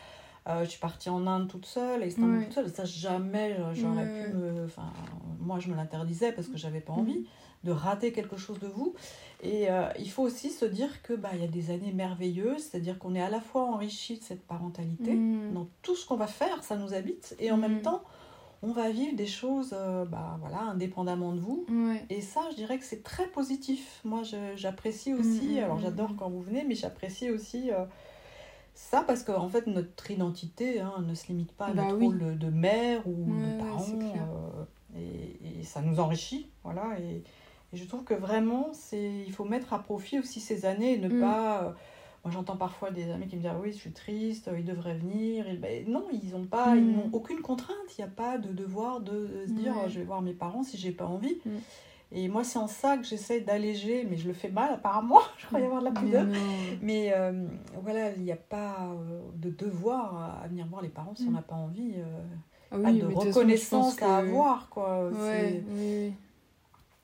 Euh, 0.48 0.64
je 0.66 0.70
suis 0.72 0.80
partie 0.80 1.10
en 1.10 1.26
Inde 1.26 1.48
toute 1.48 1.66
seule, 1.66 2.04
à 2.04 2.06
Istanbul 2.06 2.38
Ouais. 2.40 2.44
toute 2.46 2.54
seule. 2.54 2.70
Ça, 2.70 2.84
jamais 2.86 3.58
j'aurais 3.74 4.04
Ouais, 4.04 4.26
pu 4.26 4.34
me. 4.34 4.66
Enfin, 4.66 4.92
moi, 5.40 5.60
je 5.60 5.70
me 5.70 5.76
l'interdisais 5.76 6.32
parce 6.34 6.48
que 6.48 6.58
j'avais 6.58 6.82
pas 6.82 6.94
envie 6.94 7.26
de 7.64 7.72
rater 7.72 8.12
quelque 8.12 8.36
chose 8.36 8.60
de 8.60 8.68
vous. 8.68 8.94
Et 9.42 9.72
euh, 9.72 9.88
il 9.98 10.10
faut 10.12 10.22
aussi 10.24 10.50
se 10.50 10.66
dire 10.66 11.02
que 11.02 11.14
bah, 11.14 11.30
il 11.34 11.40
y 11.40 11.46
a 11.46 11.48
des 11.48 11.72
années 11.72 11.94
merveilleuses, 11.94 12.62
c'est-à-dire 12.64 13.00
qu'on 13.00 13.16
est 13.16 13.22
à 13.22 13.30
la 13.30 13.40
fois 13.40 13.64
enrichi 13.64 14.18
de 14.20 14.24
cette 14.24 14.46
parentalité, 14.46 15.14
Mm. 15.14 15.54
dans 15.54 15.68
tout 15.82 15.96
ce 15.96 16.06
qu'on 16.06 16.18
va 16.18 16.28
faire, 16.28 16.62
ça 16.62 16.76
nous 16.76 16.94
habite, 16.94 17.36
et 17.40 17.52
en 17.52 17.58
Mm. 17.58 17.62
même 17.62 17.82
temps, 17.82 18.04
on 18.64 18.72
va 18.74 18.90
vivre 18.90 19.16
des 19.16 19.28
choses 19.28 19.72
euh, 19.74 20.04
bah, 20.04 20.38
voilà, 20.42 20.60
indépendamment 20.60 21.32
de 21.34 21.40
vous. 21.40 21.66
Ouais. 21.70 22.06
Et 22.10 22.20
ça, 22.20 22.42
je 22.52 22.56
dirais 22.58 22.78
que 22.80 22.86
c'est 22.86 23.04
très 23.04 23.28
positif. 23.28 24.02
Moi, 24.04 24.24
j'apprécie 24.56 25.14
aussi, 25.14 25.52
Mm, 25.54 25.56
mm, 25.56 25.64
alors 25.64 25.78
mm, 25.78 25.82
j'adore 25.82 26.12
mm. 26.12 26.16
quand 26.18 26.30
vous 26.30 26.42
venez, 26.42 26.66
mais 26.66 26.76
j'apprécie 26.76 27.30
aussi 27.30 27.72
euh, 27.72 27.86
ça 28.74 29.04
parce 29.06 29.24
qu'en 29.24 29.50
fait, 29.50 29.68
notre 29.68 30.10
identité 30.12 30.82
hein, 30.82 31.04
ne 31.08 31.14
se 31.16 31.28
limite 31.28 31.52
pas 31.54 31.68
à 31.68 31.74
Bah 31.74 31.84
notre 31.84 31.98
oui. 31.98 32.06
rôle 32.06 32.38
de, 32.38 32.50
mère 32.50 33.08
ou 33.08 33.26
Ouais, 33.34 33.52
de 33.52 33.58
parent. 33.60 33.86
euh, 34.16 34.66
et, 34.96 35.60
et 35.60 35.64
ça 35.64 35.82
nous 35.82 36.00
enrichit. 36.00 36.50
Voilà, 36.64 36.98
et, 37.00 37.24
et 37.74 37.78
je 37.78 37.86
trouve 37.86 38.04
que 38.04 38.14
vraiment, 38.14 38.70
c'est 38.74 39.24
il 39.26 39.32
faut 39.32 39.46
mettre 39.46 39.74
à 39.74 39.80
profit 39.80 40.20
aussi 40.20 40.40
ces 40.40 40.66
années 40.66 40.94
et 40.94 40.98
ne 40.98 41.10
Mm. 41.10 41.20
pas. 41.20 41.64
euh, 41.64 41.72
moi, 42.24 42.32
j'entends 42.32 42.56
parfois 42.56 42.90
des 42.90 43.10
amis 43.12 43.28
qui 43.28 43.36
me 43.36 43.42
disent 43.42 43.52
Ah 43.54 43.60
Oui, 43.62 43.74
je 43.74 43.78
suis 43.78 43.92
triste, 43.92 44.50
ils 44.58 44.64
devraient 44.64 44.96
venir. 44.98 45.48
Et 45.50 45.58
ben, 45.58 45.84
non, 45.90 46.06
ils 46.12 46.32
n'ont 46.32 46.46
pas, 46.46 46.78
ils 46.78 46.86
Mm. 46.86 46.96
n'ont 46.96 47.10
aucune 47.12 47.42
contrainte. 47.42 47.76
Il 47.98 48.02
n'y 48.02 48.06
a 48.08 48.12
pas 48.12 48.38
de 48.38 48.52
devoir 48.54 49.02
de, 49.02 49.12
de 49.28 49.46
se 49.48 49.52
dire 49.52 49.76
Ouais. 49.76 49.90
Je 49.90 50.00
vais 50.00 50.06
voir 50.06 50.22
mes 50.22 50.34
parents 50.34 50.64
si 50.64 50.78
j'ai 50.78 50.92
pas 50.92 51.06
envie. 51.06 51.38
Mm. 51.46 51.50
Et 52.16 52.28
moi, 52.28 52.44
c'est 52.44 52.60
en 52.60 52.68
ça 52.68 52.96
que 52.98 53.04
j'essaie 53.04 53.42
d'alléger, 53.42 54.06
mais 54.10 54.18
je 54.18 54.28
le 54.28 54.34
fais 54.34 54.50
mal 54.50 54.72
apparemment. 54.74 55.20
je 55.38 55.48
crois 55.48 55.60
y 55.60 55.64
avoir 55.64 55.80
de 55.82 55.86
la 55.86 55.92
pudeur. 55.92 56.26
Mais 56.82 57.12
euh, 57.14 57.48
voilà, 57.82 58.12
il 58.12 58.22
n'y 58.22 58.32
a 58.32 58.36
pas 58.38 58.78
euh, 58.92 59.20
de 59.36 59.50
devoir 59.50 60.42
à, 60.44 60.48
venir 60.48 60.68
voir 60.68 60.82
les 60.84 60.90
parents 60.90 61.16
si 61.16 61.24
on 61.28 61.32
Mm. 61.32 61.34
n'a 61.34 61.42
pas 61.42 61.56
envie. 61.56 61.94
euh, 61.98 62.22
Ah 62.72 62.78
pas 62.82 62.92
de 62.92 63.00
façon, 63.10 63.20
reconnaissance 63.28 63.96
à 63.98 64.06
que- 64.06 64.06
avoir, 64.28 64.70
quoi. 64.70 65.10
Ouais, 65.10 65.64
oui, 65.70 65.74
oui. 65.76 66.14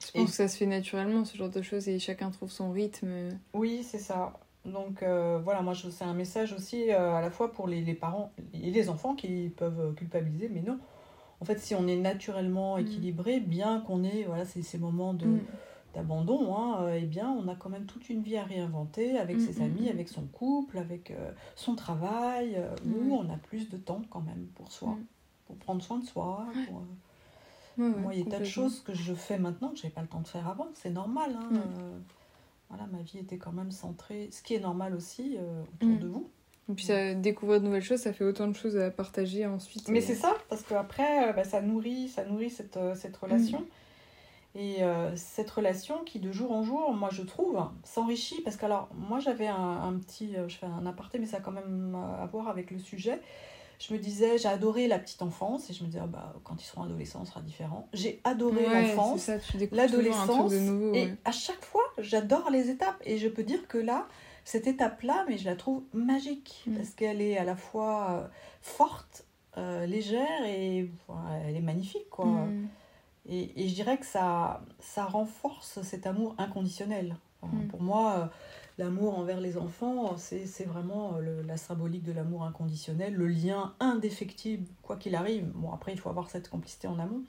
Je 0.02 0.08
Et- 0.16 0.20
pense 0.22 0.30
que 0.30 0.36
ça 0.36 0.48
se 0.48 0.58
fait 0.58 0.66
naturellement, 0.66 1.26
ce 1.26 1.36
genre 1.38 1.50
de 1.50 1.62
choses, 1.62 1.88
et 1.90 2.00
chacun 2.00 2.30
trouve 2.32 2.52
son 2.52 2.72
rythme. 2.72 3.10
Oui, 3.54 3.84
c'est 3.84 3.98
ça. 4.00 4.34
Donc 4.66 5.02
euh, 5.04 5.40
voilà, 5.44 5.62
moi, 5.62 5.74
c'est 5.76 6.04
un 6.04 6.14
message 6.14 6.54
aussi 6.54 6.92
à 6.92 7.20
la 7.22 7.32
fois 7.32 7.52
pour 7.52 7.68
les, 7.68 7.82
les 7.82 7.94
parents 7.96 8.32
et 8.54 8.70
les 8.72 8.90
enfants 8.90 9.16
qui 9.16 9.50
peuvent 9.58 9.94
culpabiliser, 9.96 10.50
mais 10.54 10.62
non. 10.62 10.78
En 11.42 11.46
fait, 11.46 11.60
si 11.60 11.74
on 11.76 11.88
est 11.88 11.96
naturellement 11.96 12.78
Mm. 12.78 12.82
équilibré, 12.82 13.40
bien 13.40 13.82
qu'on 13.82 14.04
ait 14.04 14.24
voilà, 14.26 14.46
ces, 14.46 14.62
ces 14.62 14.78
moments 14.78 15.14
de, 15.14 15.26
Mm. 15.26 15.40
d'abandon, 15.94 16.56
hein, 16.56 16.84
euh, 16.84 17.00
eh 17.02 17.06
bien, 17.06 17.30
on 17.30 17.48
a 17.48 17.56
quand 17.56 17.70
même 17.70 17.86
toute 17.86 18.10
une 18.10 18.22
vie 18.22 18.38
à 18.38 18.44
réinventer 18.44 19.18
avec 19.18 19.38
Mm, 19.38 19.40
ses 19.40 19.62
amis, 19.62 19.90
avec 19.90 20.10
son 20.10 20.26
couple, 20.28 20.78
avec 20.78 21.12
euh, 21.12 21.32
son 21.56 21.76
travail, 21.76 22.56
euh, 22.58 22.76
où 22.86 23.16
on 23.16 23.30
a 23.30 23.38
plus 23.38 23.70
de 23.70 23.78
temps 23.78 24.02
quand 24.10 24.22
même 24.22 24.48
pour 24.56 24.72
soi, 24.72 24.98
pour 25.48 25.56
prendre 25.58 25.82
soin 25.82 26.00
de 26.00 26.06
soi. 26.06 26.46
pour, 26.66 26.84
Ouais, 27.78 27.86
ouais, 27.88 28.02
Moi, 28.02 28.14
il 28.14 28.18
y 28.20 28.22
a 28.22 28.24
des 28.26 28.30
tas 28.32 28.40
de 28.40 28.46
choses 28.46 28.82
que 28.82 28.94
je 28.94 29.14
fais 29.14 29.40
maintenant 29.40 29.70
que 29.70 29.78
je 29.78 29.84
n'avais 29.84 29.96
pas 29.96 30.02
le 30.02 30.08
temps 30.08 30.22
de 30.22 30.28
faire 30.28 30.48
avant. 30.48 30.68
C'est 30.74 30.90
normal. 30.90 31.32
Hein, 31.36 31.50
euh, 31.80 32.00
voilà, 32.70 32.86
ma 32.88 33.02
vie 33.02 33.18
était 33.20 33.38
quand 33.38 33.54
même 33.54 33.72
centrée, 33.72 34.30
ce 34.32 34.42
qui 34.44 34.54
est 34.56 34.60
normal 34.60 34.94
aussi 34.94 35.38
autour 35.74 35.98
de 35.98 36.08
vous. 36.08 36.30
Et 36.70 36.74
puis 36.74 36.86
ça, 36.86 37.14
découvrir 37.16 37.60
de 37.62 37.66
nouvelles 37.66 37.82
choses, 37.84 38.00
ça 38.02 38.14
fait 38.14 38.24
autant 38.24 38.48
de 38.48 38.54
choses 38.56 38.78
à 38.78 38.92
partager 38.92 39.46
ensuite. 39.46 39.88
Mais 39.88 40.00
Et- 40.00 40.02
c'est 40.02 40.16
ça, 40.16 40.36
parce 40.50 40.62
qu'après, 40.62 41.34
bah, 41.34 41.44
ça 41.44 41.62
nourrit, 41.62 42.08
ça 42.10 42.24
nourrit 42.26 42.50
cette, 42.52 42.78
euh, 42.78 42.94
cette 42.96 43.18
relation. 43.18 43.66
Et 44.56 44.82
euh, 44.84 45.16
cette 45.16 45.50
relation 45.52 46.04
qui, 46.06 46.20
de 46.20 46.32
jour 46.32 46.52
en 46.52 46.64
jour, 46.64 46.92
moi 46.94 47.10
je 47.12 47.22
trouve, 47.22 47.60
s'enrichit. 47.84 48.42
Parce 48.42 48.56
que, 48.56 48.66
alors, 48.66 48.90
moi 48.96 49.20
j'avais 49.20 49.48
un, 49.48 49.56
un 49.84 49.94
petit. 49.94 50.36
euh, 50.36 50.48
Je 50.48 50.58
fais 50.58 50.66
un 50.66 50.86
aparté, 50.88 51.20
mais 51.20 51.28
ça 51.28 51.38
a 51.38 51.40
quand 51.40 51.52
même 51.52 51.96
euh, 51.96 52.24
à 52.24 52.26
voir 52.26 52.48
avec 52.48 52.72
le 52.72 52.80
sujet. 52.80 53.20
Je 53.80 53.94
me 53.94 54.00
disais, 54.00 54.38
j'ai 54.40 54.48
adoré 54.50 54.88
la 54.88 54.98
petite 55.00 55.22
enfance. 55.22 55.70
Et 55.70 55.74
je 55.74 55.84
me 55.84 55.88
disais, 55.88 56.02
ah, 56.04 56.08
bah, 56.08 56.34
quand 56.44 56.62
ils 56.62 56.66
seront 56.66 56.84
adolescents, 56.84 57.24
ce 57.26 57.32
sera 57.32 57.42
différent. 57.42 57.88
J'ai 57.94 58.20
adoré 58.24 58.68
Ouais, 58.68 58.88
l'enfance. 58.88 59.30
l'adolescence. 59.72 60.52
Et 60.54 60.58
ouais. 61.06 61.16
à 61.26 61.32
chaque 61.32 61.64
fois, 61.64 61.84
j'adore 62.00 62.50
les 62.52 62.70
étapes. 62.72 63.02
Et 63.06 63.18
je 63.20 63.28
peux 63.30 63.44
dire 63.44 63.68
que 63.68 63.78
là, 63.78 64.08
cette 64.50 64.66
étape-là, 64.68 65.26
mais 65.28 65.38
je 65.38 65.46
la 65.46 65.56
trouve 65.56 65.84
magique. 65.94 66.64
Mm. 66.66 66.76
Parce 66.76 66.90
qu'elle 66.92 67.22
est 67.22 67.38
à 67.38 67.44
la 67.44 67.56
fois 67.56 68.12
euh, 68.12 68.28
forte, 68.62 69.26
euh, 69.58 69.86
légère 69.86 70.44
et 70.46 70.90
voilà, 71.08 71.38
elle 71.46 71.56
est 71.56 71.62
magnifique. 71.62 72.10
quoi. 72.10 72.26
Mm. 72.26 72.68
Et, 73.28 73.64
et 73.64 73.68
je 73.70 73.76
dirais 73.76 73.98
que 74.00 74.06
ça, 74.08 74.62
ça 74.80 75.06
renforce 75.06 75.82
cet 75.84 76.08
amour 76.08 76.34
inconditionnel. 76.38 77.16
Enfin, 77.42 77.56
Mm. 77.58 77.68
Pour 77.68 77.82
moi, 77.82 78.16
euh, 78.18 78.26
l'amour 78.80 79.18
envers 79.20 79.40
les 79.40 79.56
enfants, 79.58 80.18
c'est 80.18 80.66
vraiment 80.66 81.18
le- 81.20 81.42
la 81.44 81.56
symbolique 81.58 82.04
de 82.04 82.12
l'amour 82.12 82.44
inconditionnel, 82.44 83.14
le 83.14 83.28
lien 83.28 83.74
indéfectible, 83.80 84.68
quoi 84.82 84.96
qu'il 84.98 85.16
arrive. 85.16 85.46
Bon, 85.56 85.72
après, 85.72 85.94
il 85.94 86.00
faut 86.00 86.10
avoir 86.10 86.30
cette 86.30 86.50
complicité 86.50 86.88
en 86.88 86.98
amont. 87.00 87.22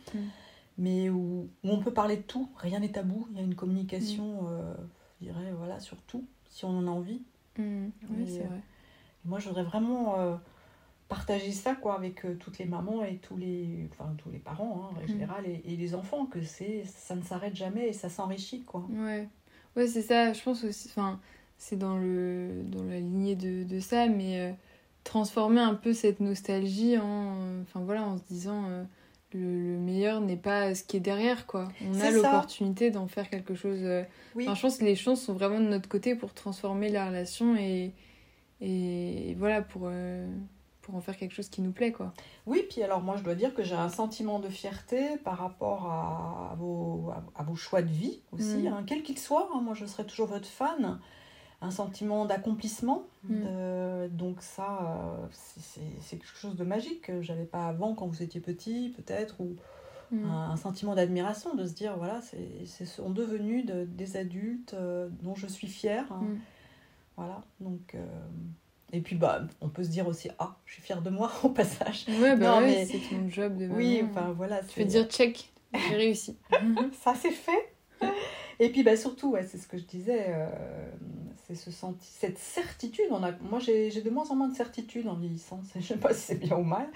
Mais 0.78 1.10
où, 1.10 1.48
où 1.64 1.68
on 1.70 1.78
peut 1.80 1.92
parler 1.92 2.16
de 2.16 2.22
tout, 2.22 2.48
rien 2.56 2.80
n'est 2.80 2.90
tabou. 2.92 3.26
Il 3.30 3.36
y 3.36 3.40
a 3.40 3.44
une 3.44 3.54
communication, 3.54 4.46
euh, 4.48 4.74
je 5.20 5.26
dirais, 5.26 5.52
voilà, 5.58 5.78
sur 5.80 5.98
tout, 6.02 6.24
si 6.50 6.64
on 6.66 6.70
en 6.78 6.86
a 6.86 6.90
envie. 6.90 7.22
Mm. 7.58 7.86
Ouais, 7.86 7.90
Mais, 8.10 8.26
c'est 8.26 8.42
euh, 8.42 8.46
vrai. 8.48 8.60
Moi, 9.24 9.38
je 9.38 9.48
voudrais 9.48 9.64
vraiment 9.64 10.18
euh, 10.20 10.36
partager 11.08 11.52
ça 11.52 11.74
quoi, 11.74 11.96
avec 11.96 12.24
euh, 12.24 12.34
toutes 12.36 12.58
les 12.58 12.64
mamans 12.66 13.04
et 13.04 13.16
tous 13.18 13.36
les, 13.36 13.88
enfin, 13.92 14.12
tous 14.18 14.30
les 14.30 14.38
parents 14.38 14.90
hein, 14.92 14.96
en 14.96 15.02
Mm. 15.02 15.06
général 15.08 15.46
et, 15.46 15.62
et 15.64 15.76
les 15.76 15.94
enfants, 15.94 16.26
que 16.26 16.42
c'est 16.42 16.84
ça 16.84 17.14
ne 17.16 17.22
s'arrête 17.22 17.56
jamais 17.56 17.88
et 17.88 17.92
ça 17.92 18.08
s'enrichit. 18.08 18.62
quoi. 18.62 18.84
Ouais, 18.90 19.28
ouais 19.76 19.86
c'est 19.88 20.02
ça, 20.02 20.32
je 20.32 20.42
pense 20.42 20.64
aussi, 20.64 20.88
enfin, 20.90 21.20
c'est 21.58 21.76
dans, 21.76 21.96
le, 21.98 22.62
dans 22.66 22.84
la 22.84 22.98
lignée 23.00 23.36
de, 23.36 23.64
de 23.64 23.80
ça, 23.80 24.08
mais 24.08 24.40
euh, 24.40 24.52
transformer 25.04 25.60
un 25.60 25.74
peu 25.74 25.92
cette 25.92 26.20
nostalgie 26.20 26.98
en, 26.98 27.34
euh, 27.36 27.62
enfin 27.62 27.80
voilà, 27.80 28.04
en 28.04 28.16
se 28.18 28.22
disant 28.28 28.64
le, 29.32 29.74
le 29.74 29.78
meilleur 29.78 30.20
n'est 30.20 30.36
pas 30.36 30.74
ce 30.74 30.82
qui 30.84 30.96
est 30.96 31.00
derrière, 31.00 31.46
quoi. 31.46 31.68
On 31.86 31.94
a 32.00 32.10
l'opportunité 32.10 32.90
d'en 32.90 33.06
faire 33.06 33.28
quelque 33.30 33.54
chose. 33.54 33.78
euh, 33.82 34.02
Oui, 34.34 34.44
Enfin, 34.44 34.54
je 34.54 34.62
pense 34.62 34.78
que 34.78 34.84
les 34.84 34.96
chances 34.96 35.22
sont 35.22 35.34
vraiment 35.34 35.60
de 35.60 35.68
notre 35.68 35.88
côté 35.88 36.14
pour 36.14 36.34
transformer 36.34 36.88
la 36.88 37.06
relation 37.06 37.54
et, 37.56 37.92
et, 38.60 39.34
voilà, 39.38 39.62
pour, 39.62 39.82
euh, 39.84 40.26
pour 40.82 40.94
en 40.96 41.00
faire 41.00 41.16
quelque 41.16 41.32
chose 41.34 41.48
qui 41.48 41.62
nous 41.62 41.72
plaît, 41.72 41.92
quoi. 41.92 42.12
oui, 42.46 42.64
puis 42.68 42.82
alors 42.82 43.00
moi 43.00 43.16
je 43.16 43.22
dois 43.22 43.34
dire 43.34 43.54
que 43.54 43.62
j'ai 43.62 43.74
un 43.74 43.88
sentiment 43.88 44.38
de 44.40 44.48
fierté 44.48 45.16
par 45.24 45.38
rapport 45.38 45.86
à, 45.86 46.50
à 46.52 46.54
vos, 46.56 47.10
à, 47.10 47.40
à 47.40 47.44
vos 47.44 47.54
choix 47.54 47.82
de 47.82 47.88
vie 47.90 48.20
aussi, 48.32 48.56
Mm. 48.62 48.66
hein, 48.66 48.84
quel 48.86 49.02
qu'il 49.02 49.18
soit. 49.18 49.48
hein. 49.54 49.60
moi 49.62 49.74
je 49.74 49.86
serai 49.86 50.04
toujours 50.04 50.26
votre 50.26 50.48
fan. 50.48 50.98
Un 51.62 51.70
sentiment 51.70 52.24
d'accomplissement. 52.26 53.04
Mm. 53.24 54.08
donc 54.08 54.40
ça, 54.40 54.78
euh, 54.82 55.26
c'est- 55.30 56.16
quelque 56.16 56.26
chose 56.26 56.56
de 56.56 56.64
magique 56.64 57.02
que 57.02 57.20
j'avais 57.22 57.44
pas 57.44 57.66
avant 57.66 57.94
quand 57.94 58.06
vous 58.06 58.22
étiez 58.22 58.40
petit 58.40 58.94
peut-être, 58.96 59.40
ou 59.40 59.56
Mm. 60.10 60.24
un, 60.24 60.50
un 60.50 60.56
sentiment 60.56 60.94
d'admiration, 60.94 61.54
de 61.54 61.64
se 61.66 61.72
dire, 61.74 61.96
voilà, 61.98 62.20
c'est 62.22 62.84
sont 62.86 63.10
devenus 63.10 63.64
de- 63.66 63.84
des 63.84 64.16
adultes 64.16 64.74
euh, 64.74 65.08
dont 65.22 65.34
je 65.36 65.46
suis 65.46 65.68
fière. 65.68 66.10
hein. 66.10 66.22
Mm. 66.22 66.38
Voilà, 67.16 67.42
donc. 67.60 67.94
Et 68.92 69.00
puis, 69.02 69.14
bah, 69.14 69.42
on 69.60 69.68
peut 69.68 69.84
se 69.84 69.90
dire 69.90 70.08
aussi, 70.08 70.30
ah, 70.40 70.56
je 70.66 70.72
suis 70.72 70.82
fière 70.82 71.00
de 71.02 71.10
moi 71.10 71.30
au 71.44 71.50
passage. 71.50 72.06
Ouais, 72.20 72.36
bah 72.36 72.58
ouais, 72.60 72.86
c'est 72.86 72.98
ton 73.08 73.28
job 73.28 73.56
de 73.56 73.68
Oui, 73.68 74.02
enfin 74.10 74.32
voilà. 74.32 74.62
Tu 74.62 74.80
peux 74.80 74.84
dire, 74.86 75.06
check, 75.08 75.52
j'ai 75.74 75.94
réussi. 75.96 76.36
Ça, 77.04 77.14
c'est 77.14 77.30
fait. 77.30 77.69
Et 78.60 78.68
puis, 78.68 78.82
bah, 78.82 78.94
surtout, 78.94 79.30
ouais, 79.30 79.42
c'est 79.42 79.56
ce 79.56 79.66
que 79.66 79.78
je 79.78 79.84
disais, 79.84 80.26
euh, 80.28 80.46
c'est 81.48 81.54
ce 81.54 81.70
senti 81.70 82.06
cette 82.06 82.38
certitude. 82.38 83.06
On 83.10 83.22
a, 83.24 83.32
moi, 83.40 83.58
j'ai 83.58 83.90
de 83.90 84.10
moins 84.10 84.28
en 84.30 84.36
moins 84.36 84.48
de 84.48 84.54
certitude 84.54 85.08
en 85.08 85.14
vieillissant. 85.14 85.62
Je 85.74 85.78
ne 85.78 85.82
sais 85.82 85.96
pas 85.96 86.12
si 86.12 86.20
c'est 86.20 86.34
bien 86.38 86.58
ou 86.58 86.62
mal, 86.62 86.86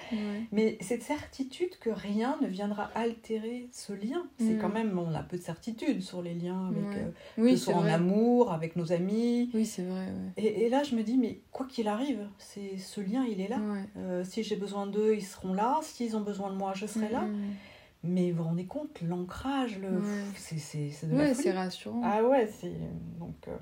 mais 0.53 0.77
cette 0.83 1.03
certitude 1.03 1.71
que 1.81 1.89
rien 1.89 2.37
ne 2.43 2.47
viendra 2.47 2.91
altérer 2.95 3.69
ce 3.73 3.95
lien. 3.95 4.27
C'est 4.39 4.59
quand 4.61 4.69
même, 4.69 4.99
on 4.99 5.15
a 5.15 5.23
peu 5.23 5.39
de 5.39 5.43
certitude 5.43 6.03
sur 6.03 6.21
les 6.21 6.35
liens, 6.35 6.69
avec, 6.69 6.99
euh, 6.99 7.11
oui, 7.39 7.53
que 7.53 7.57
ce 7.57 7.65
soit 7.65 7.75
en 7.75 7.87
amour, 7.87 8.53
avec 8.53 8.77
nos 8.77 8.93
amis. 8.93 9.51
Oui, 9.55 9.65
c'est 9.65 9.85
vrai. 9.85 10.09
Et, 10.37 10.67
et, 10.67 10.69
là, 10.69 10.83
je 10.83 10.95
me 10.95 11.03
dis, 11.03 11.17
mais 11.17 11.41
quoi 11.51 11.67
qu'il 11.67 11.89
arrive, 11.89 12.29
c'est 12.39 12.77
ce 12.77 13.01
lien, 13.01 13.25
il 13.25 13.41
est 13.41 13.49
là. 13.49 13.59
Euh, 13.97 14.23
si 14.23 14.43
j'ai 14.43 14.57
besoin 14.57 14.87
d'eux, 14.87 15.15
ils 15.15 15.25
seront 15.25 15.55
là. 15.55 15.81
S'ils 15.83 16.15
ont 16.15 16.21
besoin 16.21 16.51
de 16.51 16.57
moi, 16.57 16.73
je 16.75 16.85
serai 16.87 17.09
là. 17.09 17.25
Mais 18.07 18.33
vous 18.33 18.43
vous 18.43 18.49
rendez 18.51 18.67
compte, 18.67 19.01
l'ancrage, 19.01 19.79
le... 19.79 20.03
c'est 20.37 20.57
de 21.07 21.17
ouais, 21.17 21.33
c'est 21.33 21.53
rassurant. 21.53 22.03
Ah 22.05 22.23
ouais, 22.23 22.47
c'est... 22.61 22.75
Donc, 23.19 23.35
euh, 23.49 23.57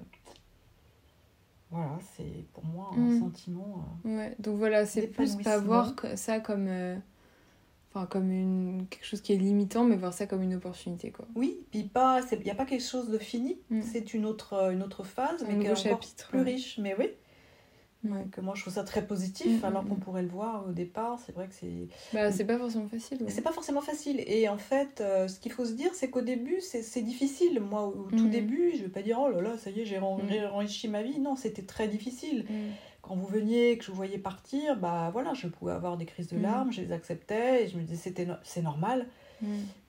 voilà, 1.70 1.96
c'est 2.16 2.44
pour 2.52 2.64
moi 2.64 2.90
un 2.96 2.98
mm. 2.98 3.20
sentiment... 3.20 3.85
Euh, 4.05 4.16
ouais, 4.16 4.35
donc 4.40 4.59
voilà, 4.59 4.85
c'est 4.85 5.07
plus 5.07 5.37
pas 5.37 5.59
voir 5.59 5.94
ça 6.16 6.40
comme... 6.40 6.66
Euh, 6.66 6.96
enfin, 7.94 8.07
comme 8.07 8.33
une... 8.33 8.87
quelque 8.90 9.07
chose 9.07 9.20
qui 9.20 9.33
est 9.33 9.37
limitant, 9.37 9.85
mais 9.85 9.94
voir 9.94 10.12
ça 10.12 10.26
comme 10.26 10.42
une 10.42 10.57
opportunité, 10.57 11.12
quoi. 11.12 11.28
Oui, 11.37 11.61
puis 11.70 11.85
pas... 11.85 12.20
Il 12.33 12.40
n'y 12.40 12.50
a 12.50 12.57
pas 12.57 12.66
quelque 12.66 12.85
chose 12.85 13.11
de 13.11 13.18
fini, 13.18 13.59
mm. 13.70 13.83
c'est 13.83 14.12
une 14.12 14.26
autre, 14.26 14.72
une 14.72 14.83
autre 14.83 15.05
phase, 15.05 15.44
un 15.44 15.46
mais 15.46 15.64
qui 15.64 15.70
est 15.70 15.76
chapitre, 15.76 16.31
plus 16.31 16.40
riche. 16.40 16.78
Mais 16.78 16.96
oui, 16.98 17.11
que 18.31 18.41
moi 18.41 18.55
je 18.57 18.62
trouve 18.62 18.75
ça 18.75 18.85
très 18.85 19.07
positif, 19.07 19.62
mm, 19.62 19.65
alors 19.65 19.85
mm, 19.85 19.88
qu'on 19.88 19.95
mm. 19.95 20.01
pourrait 20.01 20.23
le 20.23 20.29
voir 20.29 20.67
au 20.69 20.73
départ. 20.73 21.19
C'est 21.25 21.33
vrai 21.33 21.49
que 21.49 21.55
c'est. 21.55 21.88
Bah, 22.12 22.33
c'est 22.33 22.45
pas 22.45 22.59
forcément 22.59 22.88
facile. 22.88 23.19
C'est 23.29 23.43
pas 23.43 23.53
forcément 23.53 23.81
facile. 23.81 24.23
Et 24.27 24.49
en 24.49 24.59
fait, 24.59 25.01
euh, 25.01 25.29
ce 25.29 25.38
qu'il 25.38 25.53
faut 25.53 25.65
se 25.65 25.73
dire, 25.73 25.91
c'est 25.95 26.11
qu'au 26.11 26.21
début, 26.21 26.61
c'est 26.61 27.03
difficile. 27.03 27.61
Moi, 27.61 27.87
au 27.87 28.09
tout 28.11 28.29
début, 28.29 28.73
je 28.77 28.83
vais 28.83 28.88
pas 28.88 29.03
dire 29.03 29.19
oh 29.21 29.31
là 29.31 29.41
là, 29.41 29.59
ça 29.59 29.71
y 29.71 29.81
est, 29.81 29.85
j'ai 29.85 29.99
enrichi 29.99 30.88
ma 30.88 31.03
vie. 31.03 31.19
Non, 31.21 31.37
c'était 31.37 31.62
très 31.62 31.88
difficile. 31.88 32.47
Quand 33.03 33.17
vous 33.17 33.27
veniez, 33.27 33.79
que 33.79 33.85
je 33.85 33.91
vous 33.91 33.97
voyais 33.97 34.19
partir, 34.19 34.77
bah 34.77 35.11
voilà, 35.12 35.35
je 35.35 35.49
pouvais 35.49 35.73
avoir 35.73 35.97
des 35.97 36.07
crises 36.07 36.29
de 36.29 36.38
larmes, 36.38 36.73
je 36.73 36.83
les 36.83 36.93
acceptais 36.93 37.65
et 37.65 37.69
je 37.69 37.77
me 37.77 37.83
disais 37.83 37.97
c'était 37.97 38.29
c'est 38.43 38.62
normal. 38.62 39.07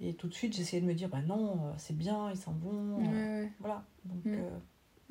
Et 0.02 0.14
tout 0.14 0.28
de 0.28 0.34
suite, 0.34 0.56
j'essayais 0.56 0.82
de 0.82 0.88
me 0.88 0.94
dire 0.94 1.10
bah 1.10 1.22
non, 1.26 1.52
euh, 1.52 1.72
c'est 1.78 1.96
bien, 1.96 2.32
ils 2.32 2.38
s'en 2.38 2.54
vont. 2.54 3.00
Voilà. 3.60 3.84
Donc. 4.06 4.26
Euh, 4.28 4.50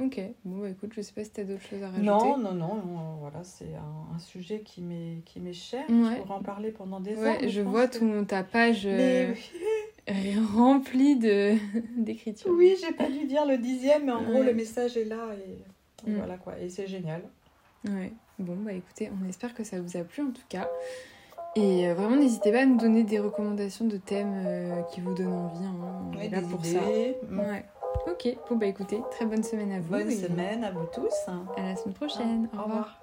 Ok, 0.04 0.20
bon 0.44 0.62
bah 0.62 0.70
écoute, 0.70 0.92
je 0.96 1.00
sais 1.00 1.12
pas 1.12 1.22
si 1.22 1.30
tu 1.30 1.40
as 1.40 1.44
d'autres 1.44 1.62
choses 1.62 1.82
à 1.82 1.86
rajouter. 1.86 2.06
Non, 2.06 2.36
non, 2.36 2.54
non, 2.54 2.82
voilà, 3.20 3.44
c'est 3.44 3.74
un, 3.74 4.14
un, 4.14 4.18
sujet 4.18 4.60
qui 4.60 4.80
m'est 4.80 5.52
cher. 5.52 5.84
Je 5.88 6.20
pourrais 6.20 6.34
en 6.34 6.42
parler 6.42 6.72
pendant 6.72 6.98
des 6.98 7.14
ouais, 7.14 7.44
heures. 7.44 7.48
Je, 7.48 7.60
vois 7.60 7.86
tout 7.86 8.24
ta 8.24 8.42
page 8.42 8.82
euh, 8.84 9.32
remplie 10.54 11.16
d'écriture. 11.96 12.50
Oui, 12.50 12.74
j'ai 12.80 12.92
pas 12.92 13.08
dû 13.08 13.26
dire 13.26 13.46
le 13.46 13.58
dixième, 13.58 14.06
mais 14.06 14.12
en 14.12 14.22
gros, 14.22 14.42
le 14.42 14.54
message 14.54 14.96
est 14.96 15.04
là 15.04 15.28
et, 15.34 16.10
mm. 16.10 16.16
voilà 16.16 16.36
quoi, 16.36 16.58
et 16.58 16.68
c'est 16.68 16.88
génial. 16.88 17.22
Ouais, 17.88 18.12
bon 18.38 18.56
bah 18.56 18.72
écoutez, 18.72 19.10
on 19.22 19.28
espère 19.28 19.54
que 19.54 19.62
ça 19.62 19.80
vous 19.80 19.96
a 19.96 20.02
plu 20.02 20.22
en 20.22 20.30
tout 20.30 20.46
cas. 20.48 20.68
Et 21.54 21.86
euh, 21.86 21.94
vraiment, 21.94 22.16
n'hésitez 22.16 22.50
pas 22.50 22.62
à 22.62 22.66
nous 22.66 22.78
donner 22.78 23.04
des 23.04 23.18
recommandations 23.18 23.84
de 23.84 23.98
thèmes 23.98 24.42
euh, 24.46 24.82
qui 24.90 25.00
vous 25.00 25.14
donnent 25.14 25.32
envie. 25.32 25.64
Hein. 25.64 26.10
On 26.12 26.18
est 26.18 26.30
là 26.30 26.40
pour 26.40 26.64
ça. 26.64 26.80
Mm. 27.28 27.38
Ouais. 27.38 27.64
Ok, 28.06 28.36
bon 28.48 28.56
bah 28.56 28.66
écoutez, 28.66 29.00
très 29.10 29.26
bonne 29.26 29.42
semaine 29.42 29.72
à 29.72 29.80
vous. 29.80 29.90
Bonne 29.90 30.10
semaine 30.10 30.64
à 30.64 30.70
vous 30.70 30.86
tous. 30.92 31.30
À 31.56 31.62
la 31.62 31.76
semaine 31.76 31.94
prochaine. 31.94 32.48
Au, 32.58 32.62
revoir. 32.62 32.98